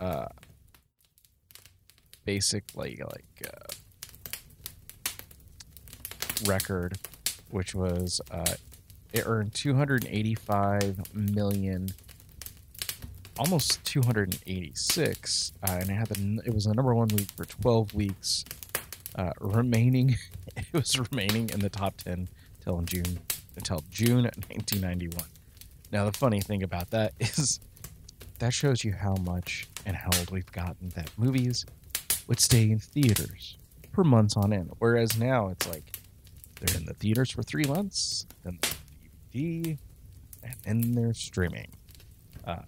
uh, 0.00 0.26
basic 2.24 2.64
like 2.74 3.00
like 3.00 3.42
uh, 3.46 3.74
record, 6.46 6.98
which 7.50 7.74
was 7.74 8.20
uh, 8.30 8.54
it 9.12 9.24
earned 9.26 9.54
285 9.54 11.14
million, 11.14 11.88
almost 13.38 13.84
286, 13.84 15.52
uh, 15.62 15.78
and 15.80 15.90
it 15.90 15.92
had 15.92 16.08
the, 16.08 16.42
it 16.44 16.52
was 16.52 16.64
the 16.64 16.74
number 16.74 16.94
one 16.94 17.08
week 17.08 17.30
for 17.36 17.44
12 17.44 17.94
weeks, 17.94 18.44
uh, 19.16 19.30
remaining. 19.40 20.16
It 20.56 20.72
was 20.72 20.96
remaining 21.10 21.50
in 21.50 21.58
the 21.58 21.68
top 21.68 21.96
10 21.96 22.28
until 22.58 22.80
June 22.82 23.18
until 23.56 23.82
June 23.90 24.22
1991. 24.22 25.26
Now 25.90 26.04
the 26.04 26.16
funny 26.16 26.40
thing 26.40 26.62
about 26.62 26.90
that 26.90 27.12
is 27.20 27.58
that 28.38 28.52
shows 28.52 28.84
you 28.84 28.92
how 28.92 29.16
much 29.16 29.66
and 29.84 29.96
how 29.96 30.10
old 30.16 30.30
we've 30.30 30.50
gotten 30.52 30.90
that 30.90 31.10
movies 31.16 31.66
would 32.26 32.40
stay 32.40 32.70
in 32.70 32.78
theaters 32.78 33.56
for 33.92 34.04
months 34.04 34.36
on 34.36 34.52
end, 34.52 34.70
whereas 34.78 35.18
now 35.18 35.48
it's 35.48 35.68
like 35.68 35.98
they're 36.60 36.76
in 36.76 36.86
the 36.86 36.94
theaters 36.94 37.30
for 37.30 37.42
three 37.42 37.64
months, 37.64 38.26
then 38.44 38.58
DVD, 39.32 39.78
and 40.66 40.82
then 40.84 40.94
they're 40.94 41.14
streaming. 41.14 41.68
Uh, 42.46 42.62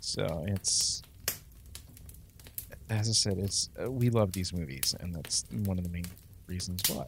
so 0.00 0.44
it's, 0.48 1.02
as 2.90 3.08
I 3.08 3.12
said, 3.12 3.38
it's 3.38 3.70
uh, 3.82 3.90
we 3.90 4.10
love 4.10 4.32
these 4.32 4.52
movies, 4.52 4.94
and 5.00 5.14
that's 5.14 5.44
one 5.64 5.78
of 5.78 5.84
the 5.84 5.90
main 5.90 6.06
reasons 6.46 6.82
why. 6.88 7.06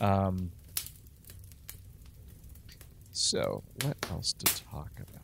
Um, 0.00 0.50
so 3.12 3.62
what 3.82 3.96
else 4.10 4.32
to 4.32 4.44
talk 4.64 4.90
about? 4.96 5.19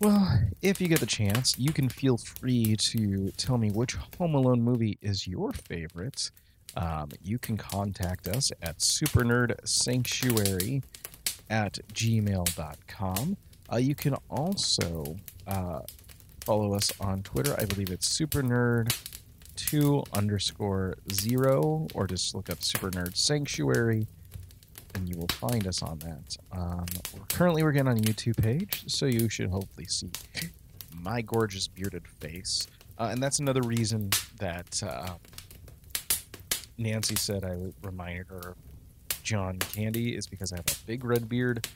Well, 0.00 0.40
if 0.62 0.80
you 0.80 0.88
get 0.88 1.00
the 1.00 1.06
chance, 1.06 1.58
you 1.58 1.72
can 1.72 1.88
feel 1.88 2.18
free 2.18 2.76
to 2.76 3.30
tell 3.32 3.58
me 3.58 3.70
which 3.70 3.96
Home 4.18 4.34
Alone 4.34 4.62
movie 4.62 4.98
is 5.02 5.26
your 5.26 5.52
favorite 5.52 6.30
um, 6.76 7.08
you 7.22 7.38
can 7.38 7.56
contact 7.56 8.28
us 8.28 8.52
at 8.62 8.78
supernerdsanctuary 8.78 10.82
at 11.50 11.78
gmail.com. 11.92 13.36
Uh, 13.70 13.76
you 13.76 13.94
can 13.94 14.14
also 14.30 15.16
uh, 15.46 15.80
follow 16.44 16.74
us 16.74 16.90
on 17.00 17.22
Twitter. 17.22 17.54
I 17.58 17.64
believe 17.64 17.90
it's 17.90 18.18
supernerd2 18.18 20.06
underscore 20.12 20.96
zero, 21.12 21.86
or 21.94 22.06
just 22.06 22.34
look 22.34 22.50
up 22.50 22.58
supernerd 22.60 23.16
sanctuary 23.16 24.06
and 24.94 25.08
you 25.08 25.16
will 25.16 25.28
find 25.28 25.66
us 25.66 25.82
on 25.82 25.98
that. 26.00 26.36
Um, 26.52 26.86
we're 27.14 27.24
currently 27.28 27.62
working 27.62 27.86
on 27.86 27.96
a 27.96 28.00
YouTube 28.00 28.42
page, 28.42 28.84
so 28.86 29.06
you 29.06 29.28
should 29.28 29.50
hopefully 29.50 29.86
see 29.86 30.10
my 31.00 31.20
gorgeous 31.22 31.68
bearded 31.68 32.06
face. 32.06 32.66
Uh, 32.98 33.08
and 33.12 33.22
that's 33.22 33.38
another 33.38 33.62
reason 33.62 34.10
that 34.38 34.82
uh, 34.82 35.14
Nancy 36.76 37.16
said 37.16 37.44
I 37.44 37.56
reminded 37.86 38.26
her 38.28 38.50
of 38.50 38.56
John 39.22 39.58
Candy 39.58 40.16
is 40.16 40.26
because 40.26 40.52
I 40.52 40.56
have 40.56 40.66
a 40.66 40.86
big 40.86 41.04
red 41.04 41.28
beard. 41.28 41.66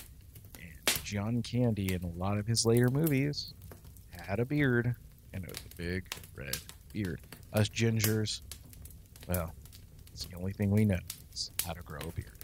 And 0.58 1.04
John 1.04 1.42
Candy, 1.42 1.92
in 1.92 2.02
a 2.02 2.18
lot 2.18 2.38
of 2.38 2.46
his 2.46 2.66
later 2.66 2.88
movies, 2.88 3.54
had 4.10 4.40
a 4.40 4.44
beard, 4.44 4.94
and 5.32 5.44
it 5.44 5.50
was 5.50 5.60
a 5.72 5.76
big 5.76 6.04
red 6.34 6.56
beard. 6.92 7.20
Us 7.52 7.68
gingers, 7.68 8.40
well, 9.28 9.52
it's 10.12 10.24
the 10.24 10.36
only 10.36 10.52
thing 10.52 10.70
we 10.70 10.84
know 10.84 10.98
is 11.32 11.50
how 11.66 11.72
to 11.72 11.82
grow 11.82 12.00
a 12.00 12.12
beard. 12.12 12.41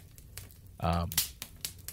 Um, 0.79 1.09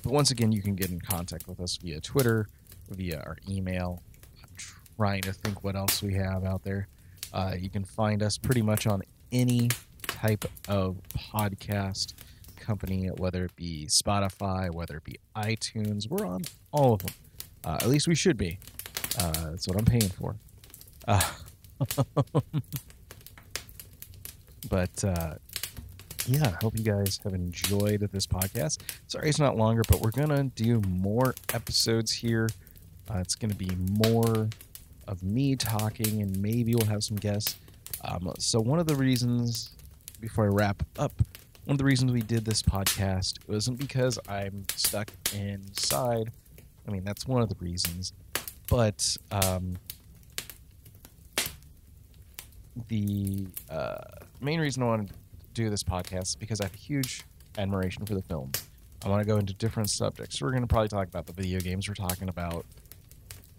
but 0.03 0.13
once 0.13 0.31
again, 0.31 0.53
you 0.53 0.63
can 0.63 0.75
get 0.75 0.91
in 0.91 1.01
contact 1.01 1.49
with 1.49 1.61
us 1.61 1.77
via 1.77 2.01
Twitter, 2.01 2.49
via 2.91 3.21
our 3.21 3.37
email. 3.49 4.03
I'm 4.43 4.49
trying 4.97 5.23
to 5.23 5.33
think 5.33 5.65
what 5.65 5.75
else 5.77 6.03
we 6.03 6.15
have 6.15 6.45
out 6.45 6.63
there. 6.63 6.89
Uh, 7.33 7.55
you 7.59 7.69
can 7.69 7.85
find 7.85 8.23
us 8.23 8.39
pretty 8.39 8.63
much 8.63 8.87
on 8.87 9.03
any 9.33 9.69
type 10.07 10.45
of 10.69 10.97
podcast 11.17 12.15
company, 12.57 13.09
whether 13.09 13.45
it 13.45 13.57
be 13.57 13.87
Spotify, 13.89 14.73
whether 14.73 14.97
it 14.99 15.05
be 15.05 15.17
iTunes. 15.37 16.09
We're 16.09 16.27
on 16.27 16.43
all 16.73 16.95
of 16.95 17.01
them. 17.03 17.15
Uh, 17.65 17.79
at 17.81 17.89
least 17.89 18.07
we 18.07 18.15
should 18.15 18.37
be. 18.37 18.59
Uh, 19.19 19.51
that's 19.51 19.67
what 19.67 19.77
I'm 19.79 19.85
paying 19.85 20.09
for. 20.09 20.37
Uh, 21.09 21.21
But 24.69 25.05
uh, 25.05 25.35
yeah, 26.27 26.49
I 26.49 26.65
hope 26.65 26.77
you 26.77 26.85
guys 26.85 27.21
have 27.25 27.35
enjoyed 27.35 28.01
this 28.13 28.27
podcast. 28.27 28.81
Sorry 29.07 29.29
it's 29.29 29.39
not 29.39 29.57
longer, 29.57 29.83
but 29.89 30.01
we're 30.01 30.11
gonna 30.11 30.45
do 30.45 30.81
more 30.89 31.35
episodes 31.55 32.13
here. 32.13 32.49
Uh, 33.09 33.19
it's 33.19 33.35
gonna 33.37 33.55
be 33.55 33.71
more 33.77 34.49
of 35.07 35.23
me 35.23 35.55
talking, 35.55 36.23
and 36.23 36.37
maybe 36.41 36.75
we'll 36.75 36.89
have 36.89 37.05
some 37.05 37.17
guests. 37.17 37.57
Um, 38.05 38.33
so 38.39 38.61
one 38.61 38.81
of 38.81 38.87
the 38.87 38.97
reasons, 38.97 39.71
before 40.21 40.47
I 40.47 40.49
wrap 40.49 40.83
up, 40.99 41.13
one 41.65 41.75
of 41.75 41.79
the 41.79 41.85
reasons 41.85 42.13
we 42.13 42.23
did 42.23 42.45
this 42.45 42.63
podcast 42.63 43.39
wasn't 43.49 43.79
because 43.79 44.19
I'm 44.29 44.65
stuck 44.75 45.11
inside. 45.33 46.33
I 46.87 46.91
mean, 46.91 47.05
that's 47.05 47.27
one 47.27 47.43
of 47.43 47.49
the 47.49 47.57
reasons, 47.61 48.13
but 48.69 49.17
um, 49.31 49.77
the 52.89 53.47
uh, 53.71 53.99
main 54.41 54.61
reason 54.61 54.83
I 54.83 54.87
wanted 54.87 55.09
to 55.09 55.15
do 55.57 55.71
this 55.71 55.83
podcast 55.83 56.39
because 56.39 56.61
I 56.61 56.65
have 56.65 56.75
a 56.75 56.79
huge 56.79 57.23
admiration 57.57 58.05
for 58.05 58.15
the 58.15 58.23
film. 58.23 58.53
I 59.05 59.09
want 59.09 59.23
to 59.23 59.27
go 59.27 59.39
into 59.39 59.55
different 59.55 59.89
subjects. 59.89 60.41
We're 60.41 60.51
going 60.51 60.63
to 60.63 60.69
probably 60.69 60.89
talk 60.89 61.09
about 61.09 61.27
the 61.27 61.33
video 61.33 61.61
games. 61.61 61.89
We're 61.89 61.95
talking 61.95 62.29
about 62.29 62.67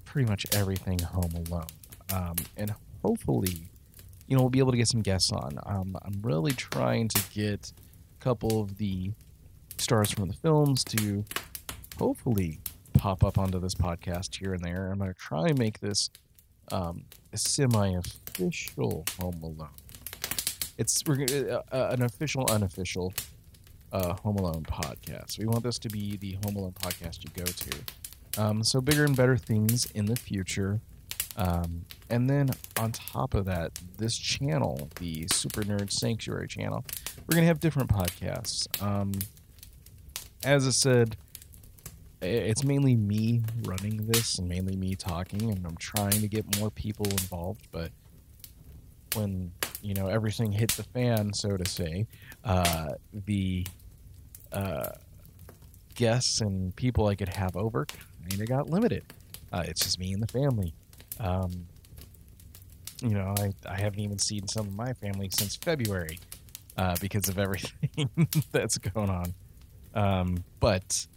pretty 0.06 0.30
much 0.30 0.46
everything 0.56 1.00
Home 1.00 1.32
Alone, 1.36 1.66
um, 2.14 2.36
and 2.56 2.74
hopefully, 3.02 3.70
you 4.28 4.36
know, 4.36 4.44
we'll 4.44 4.50
be 4.50 4.60
able 4.60 4.72
to 4.72 4.78
get 4.78 4.88
some 4.88 5.02
guests 5.02 5.32
on. 5.32 5.58
Um, 5.66 5.98
I'm 6.04 6.22
really 6.22 6.52
trying 6.52 7.08
to 7.10 7.22
get 7.34 7.72
a 8.20 8.24
couple 8.24 8.62
of 8.62 8.78
the 8.78 9.12
stars 9.78 10.12
from 10.12 10.28
the 10.28 10.34
films 10.36 10.84
to 10.86 11.26
hopefully 11.98 12.60
pop 12.94 13.24
up 13.24 13.38
onto 13.38 13.60
this 13.60 13.76
podcast 13.76 14.36
here 14.36 14.54
and 14.54 14.64
there. 14.64 14.92
I'm 14.92 15.00
going 15.00 15.14
to 15.14 15.20
try 15.20 15.48
and 15.48 15.58
make 15.58 15.80
this 15.80 16.10
um, 16.72 17.06
a 17.34 17.38
semi-official 17.38 19.06
Home 19.20 19.40
Alone. 19.44 19.70
It's 20.78 21.02
uh, 21.10 21.62
uh, 21.72 21.90
an 21.92 22.04
official, 22.04 22.46
unofficial 22.52 23.12
uh, 23.92 24.14
Home 24.14 24.38
Alone 24.38 24.64
podcast. 24.64 25.40
We 25.40 25.48
want 25.48 25.64
this 25.64 25.80
to 25.80 25.90
be 25.90 26.18
the 26.18 26.38
Home 26.46 26.56
Alone 26.56 26.74
podcast 26.74 27.24
you 27.24 27.32
go 27.34 27.46
to. 27.46 28.42
Um, 28.42 28.64
so 28.64 28.80
bigger 28.80 29.04
and 29.04 29.16
better 29.16 29.38
things 29.38 29.90
in 29.96 30.06
the 30.06 30.16
future. 30.16 30.80
Um, 31.36 31.86
and 32.12 32.30
then 32.30 32.52
on 32.80 32.92
top 32.92 33.34
of 33.34 33.46
that, 33.46 33.80
this 33.98 34.16
channel, 34.16 34.90
the 35.00 35.28
Super 35.34 35.62
Nerd 35.62 35.92
Sanctuary 35.92 36.48
channel, 36.48 36.86
we're 37.26 37.36
gonna 37.36 37.48
have 37.48 37.60
different 37.60 37.90
podcasts. 37.90 38.68
Um, 38.82 39.14
as 40.44 40.68
I 40.68 40.72
said, 40.72 41.18
it's 42.22 42.64
mainly 42.64 42.96
me 42.96 43.42
running 43.64 44.06
this 44.06 44.38
and 44.38 44.48
mainly 44.48 44.76
me 44.76 44.94
talking, 44.94 45.50
and 45.50 45.66
I'm 45.66 45.78
trying 45.78 46.22
to 46.22 46.28
get 46.28 46.60
more 46.60 46.70
people 46.70 47.08
involved. 47.08 47.68
But 47.72 47.92
when 49.16 49.52
you 49.88 49.94
know 49.94 50.08
everything 50.08 50.52
hit 50.52 50.72
the 50.72 50.84
fan, 50.84 51.34
so 51.34 51.56
to 51.56 51.70
say, 51.70 52.08
uh, 52.44 52.90
the 53.26 53.66
uh, 54.52 54.90
guests 55.96 56.42
and 56.42 56.76
people 56.76 57.08
I 57.08 57.16
could 57.16 57.30
have 57.30 57.56
over 57.56 57.86
kind 58.30 58.42
of 58.42 58.50
got 58.50 58.70
limited. 58.70 59.06
Uh, 59.54 59.64
it's 59.66 59.82
just 59.82 59.98
me 59.98 60.12
and 60.12 60.22
the 60.22 60.28
family. 60.28 60.74
Um, 61.22 61.68
you 63.02 63.12
know, 63.12 63.34
I, 63.40 63.54
I 63.66 63.80
haven't 63.80 64.00
even 64.02 64.20
seen 64.20 64.46
some 64.50 64.68
of 64.68 64.76
my 64.76 64.92
family 64.92 65.30
since 65.32 65.56
February 65.56 66.20
uh, 66.78 66.98
because 67.00 67.30
of 67.30 67.40
everything 67.40 68.10
that's 68.52 68.78
going 68.78 69.10
on. 69.10 69.34
Um, 69.94 70.44
but 70.60 71.08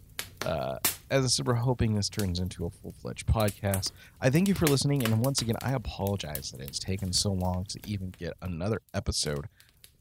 uh, 0.46 0.78
as 1.10 1.24
I 1.24 1.28
said, 1.28 1.46
we're 1.46 1.54
hoping 1.54 1.94
this 1.94 2.08
turns 2.08 2.38
into 2.38 2.64
a 2.64 2.70
full 2.70 2.92
fledged 2.92 3.26
podcast. 3.26 3.90
I 4.20 4.30
thank 4.30 4.46
you 4.46 4.54
for 4.54 4.66
listening, 4.66 5.04
and 5.04 5.24
once 5.24 5.42
again, 5.42 5.56
I 5.60 5.72
apologize 5.72 6.52
that 6.52 6.60
it's 6.60 6.78
taken 6.78 7.12
so 7.12 7.32
long 7.32 7.64
to 7.70 7.80
even 7.84 8.14
get 8.16 8.34
another 8.40 8.80
episode 8.94 9.48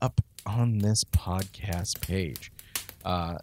up 0.01 0.21
on 0.45 0.77
this 0.77 1.03
podcast 1.03 1.99
page. 2.01 2.51
Uh, 3.03 3.39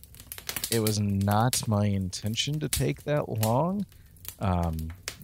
it 0.71 0.81
was 0.81 1.01
not 1.01 1.67
my 1.67 1.87
intention 1.87 2.61
to 2.61 2.69
take 2.69 3.03
that 3.05 3.29
long, 3.29 3.85
um, 4.39 4.77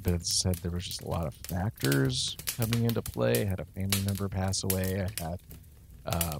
but 0.03 0.15
it 0.15 0.27
said 0.27 0.57
there 0.57 0.73
was 0.73 0.85
just 0.85 1.03
a 1.03 1.09
lot 1.09 1.27
of 1.27 1.35
factors 1.35 2.37
coming 2.57 2.85
into 2.85 3.03
play. 3.03 3.43
I 3.43 3.45
had 3.45 3.61
a 3.61 3.65
family 3.65 4.01
member 4.05 4.29
pass 4.29 4.65
away. 4.65 5.07
I 5.07 5.23
had 5.23 5.41
um, 6.07 6.39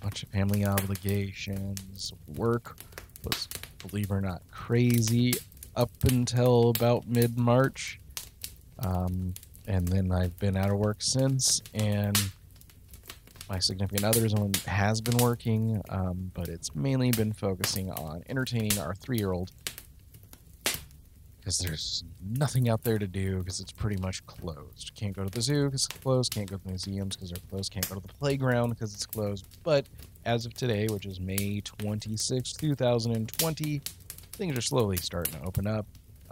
a 0.00 0.04
bunch 0.04 0.22
of 0.22 0.28
family 0.28 0.64
obligations, 0.64 2.12
work 2.36 2.76
was, 3.24 3.48
believe 3.88 4.10
it 4.10 4.14
or 4.14 4.20
not, 4.20 4.42
crazy 4.50 5.32
up 5.76 5.90
until 6.04 6.70
about 6.70 7.06
mid 7.06 7.38
March. 7.38 7.98
Um, 8.78 9.34
and 9.66 9.86
then 9.86 10.10
I've 10.10 10.38
been 10.38 10.56
out 10.56 10.70
of 10.70 10.78
work 10.78 10.98
since, 11.00 11.62
and 11.72 12.18
my 13.48 13.58
significant 13.58 14.04
other's 14.04 14.34
one 14.34 14.52
has 14.66 15.00
been 15.00 15.16
working, 15.18 15.80
um, 15.88 16.30
but 16.34 16.48
it's 16.48 16.74
mainly 16.74 17.10
been 17.10 17.32
focusing 17.32 17.90
on 17.90 18.22
entertaining 18.28 18.78
our 18.78 18.94
three 18.94 19.18
year 19.18 19.32
old 19.32 19.52
because 21.42 21.58
there's 21.58 22.04
nothing 22.20 22.68
out 22.68 22.84
there 22.84 23.00
to 23.00 23.06
do 23.08 23.38
because 23.38 23.58
it's 23.58 23.72
pretty 23.72 24.00
much 24.00 24.24
closed. 24.26 24.92
Can't 24.94 25.12
go 25.12 25.24
to 25.24 25.30
the 25.30 25.42
zoo 25.42 25.64
because 25.64 25.86
it's 25.86 25.98
closed. 25.98 26.32
Can't 26.32 26.48
go 26.48 26.56
to 26.56 26.62
the 26.62 26.68
museums 26.68 27.16
because 27.16 27.30
they're 27.30 27.42
closed. 27.50 27.72
Can't 27.72 27.88
go 27.88 27.96
to 27.96 28.00
the 28.00 28.12
playground 28.14 28.70
because 28.70 28.94
it's 28.94 29.04
closed. 29.04 29.46
But 29.64 29.86
as 30.24 30.46
of 30.46 30.54
today, 30.54 30.86
which 30.86 31.04
is 31.04 31.18
May 31.18 31.60
26, 31.60 32.52
2020, 32.52 33.82
things 34.34 34.56
are 34.56 34.62
slowly 34.62 34.96
starting 34.98 35.34
to 35.34 35.44
open 35.44 35.66
up. 35.66 35.84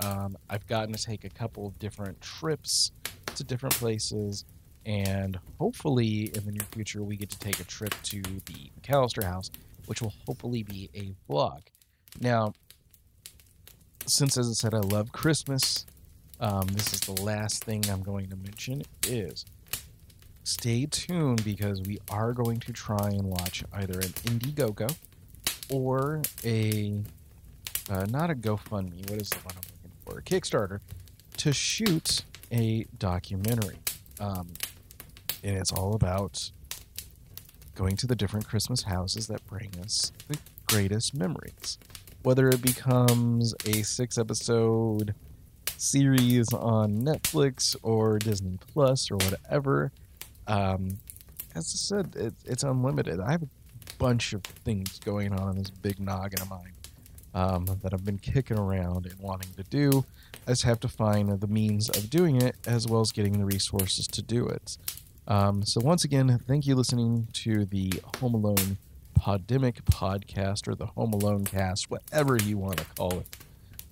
Um, 0.04 0.36
I've 0.48 0.66
gotten 0.68 0.94
to 0.94 1.02
take 1.02 1.24
a 1.24 1.28
couple 1.28 1.66
of 1.66 1.76
different 1.80 2.20
trips 2.20 2.92
to 3.34 3.42
different 3.42 3.74
places, 3.74 4.44
and 4.86 5.40
hopefully 5.58 6.30
in 6.34 6.44
the 6.44 6.52
near 6.52 6.66
future, 6.70 7.02
we 7.02 7.16
get 7.16 7.30
to 7.30 7.38
take 7.40 7.58
a 7.58 7.64
trip 7.64 7.94
to 8.04 8.22
the 8.22 8.70
McCallister 8.80 9.24
house, 9.24 9.50
which 9.86 10.00
will 10.00 10.14
hopefully 10.24 10.62
be 10.62 10.88
a 10.94 11.12
vlog. 11.30 11.62
Now, 12.20 12.52
since, 14.06 14.36
as 14.36 14.48
I 14.48 14.52
said, 14.52 14.74
I 14.74 14.78
love 14.78 15.12
Christmas, 15.12 15.86
um, 16.40 16.66
this 16.68 16.92
is 16.92 17.00
the 17.00 17.20
last 17.22 17.64
thing 17.64 17.84
I'm 17.90 18.02
going 18.02 18.28
to 18.30 18.36
mention 18.36 18.82
is 19.06 19.44
stay 20.44 20.86
tuned 20.86 21.44
because 21.44 21.82
we 21.82 21.98
are 22.10 22.32
going 22.32 22.60
to 22.60 22.72
try 22.72 23.08
and 23.08 23.24
watch 23.24 23.62
either 23.74 24.00
an 24.00 24.12
Indiegogo 24.24 24.94
or 25.70 26.22
a 26.44 27.02
uh, 27.90 28.06
not 28.08 28.30
a 28.30 28.34
GoFundMe. 28.34 29.10
What 29.10 29.20
is 29.20 29.28
the 29.30 29.38
one 29.38 29.54
I'm 29.56 29.62
looking 29.74 29.90
for? 30.04 30.18
A 30.18 30.22
Kickstarter 30.22 30.80
to 31.38 31.52
shoot 31.52 32.24
a 32.52 32.86
documentary, 32.98 33.78
um, 34.18 34.48
and 35.42 35.56
it's 35.56 35.72
all 35.72 35.94
about 35.94 36.50
going 37.74 37.96
to 37.96 38.06
the 38.06 38.16
different 38.16 38.46
Christmas 38.46 38.82
houses 38.82 39.26
that 39.26 39.44
bring 39.46 39.70
us 39.82 40.12
the 40.28 40.38
greatest 40.66 41.14
memories. 41.14 41.78
Whether 42.22 42.48
it 42.50 42.60
becomes 42.60 43.54
a 43.66 43.82
six 43.82 44.18
episode 44.18 45.14
series 45.78 46.52
on 46.52 47.02
Netflix 47.02 47.74
or 47.82 48.18
Disney 48.18 48.58
Plus 48.72 49.10
or 49.10 49.16
whatever, 49.16 49.90
um, 50.46 50.98
as 51.54 51.64
I 51.64 51.76
said, 51.76 52.14
it, 52.16 52.34
it's 52.44 52.62
unlimited. 52.62 53.20
I 53.20 53.32
have 53.32 53.42
a 53.42 53.48
bunch 53.98 54.34
of 54.34 54.42
things 54.42 54.98
going 54.98 55.32
on 55.32 55.52
in 55.52 55.58
this 55.58 55.70
big 55.70 55.98
noggin 55.98 56.42
of 56.42 56.50
mine 56.50 56.74
um, 57.34 57.64
that 57.82 57.94
I've 57.94 58.04
been 58.04 58.18
kicking 58.18 58.58
around 58.58 59.06
and 59.06 59.18
wanting 59.18 59.52
to 59.56 59.62
do. 59.62 60.04
I 60.46 60.50
just 60.50 60.64
have 60.64 60.80
to 60.80 60.88
find 60.88 61.40
the 61.40 61.46
means 61.46 61.88
of 61.88 62.10
doing 62.10 62.40
it 62.40 62.56
as 62.66 62.86
well 62.86 63.00
as 63.00 63.12
getting 63.12 63.38
the 63.38 63.44
resources 63.44 64.06
to 64.08 64.22
do 64.22 64.46
it. 64.46 64.76
Um, 65.26 65.62
so, 65.62 65.80
once 65.80 66.04
again, 66.04 66.40
thank 66.46 66.66
you 66.66 66.74
listening 66.74 67.28
to 67.34 67.64
the 67.64 67.92
Home 68.20 68.34
Alone 68.34 68.78
Podemic 69.20 69.82
podcast 69.82 70.66
or 70.66 70.74
the 70.74 70.86
Home 70.86 71.12
Alone 71.12 71.44
cast, 71.44 71.90
whatever 71.90 72.36
you 72.38 72.56
want 72.56 72.78
to 72.78 72.84
call 72.96 73.18
it. 73.18 73.26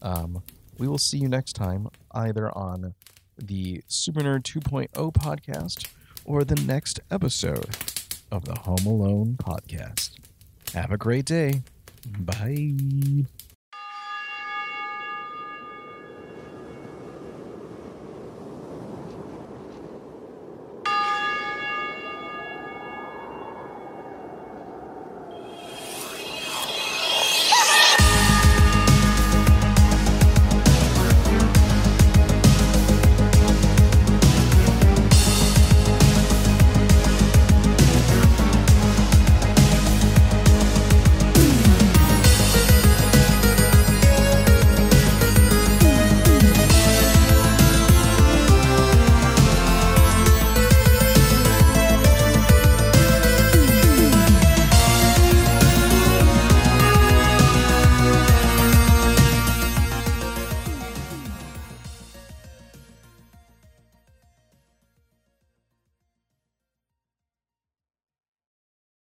Um, 0.01 0.43
we 0.79 0.88
will 0.88 0.99
see 0.99 1.19
you 1.19 1.29
next 1.29 1.53
time 1.53 1.88
either 2.12 2.51
on 2.57 2.95
the 3.37 3.83
Super 3.88 4.21
Nerd 4.21 4.43
2.0 4.45 4.88
podcast 5.12 5.87
or 6.25 6.45
the 6.45 6.57
next 6.57 7.01
episode 7.11 7.69
of 8.31 8.45
the 8.47 8.59
Home 8.61 8.87
Alone 8.87 9.37
podcast. 9.38 10.12
Have 10.73 10.93
a 10.93 10.97
great 10.97 11.25
day. 11.27 11.62
Bye. 12.19 12.75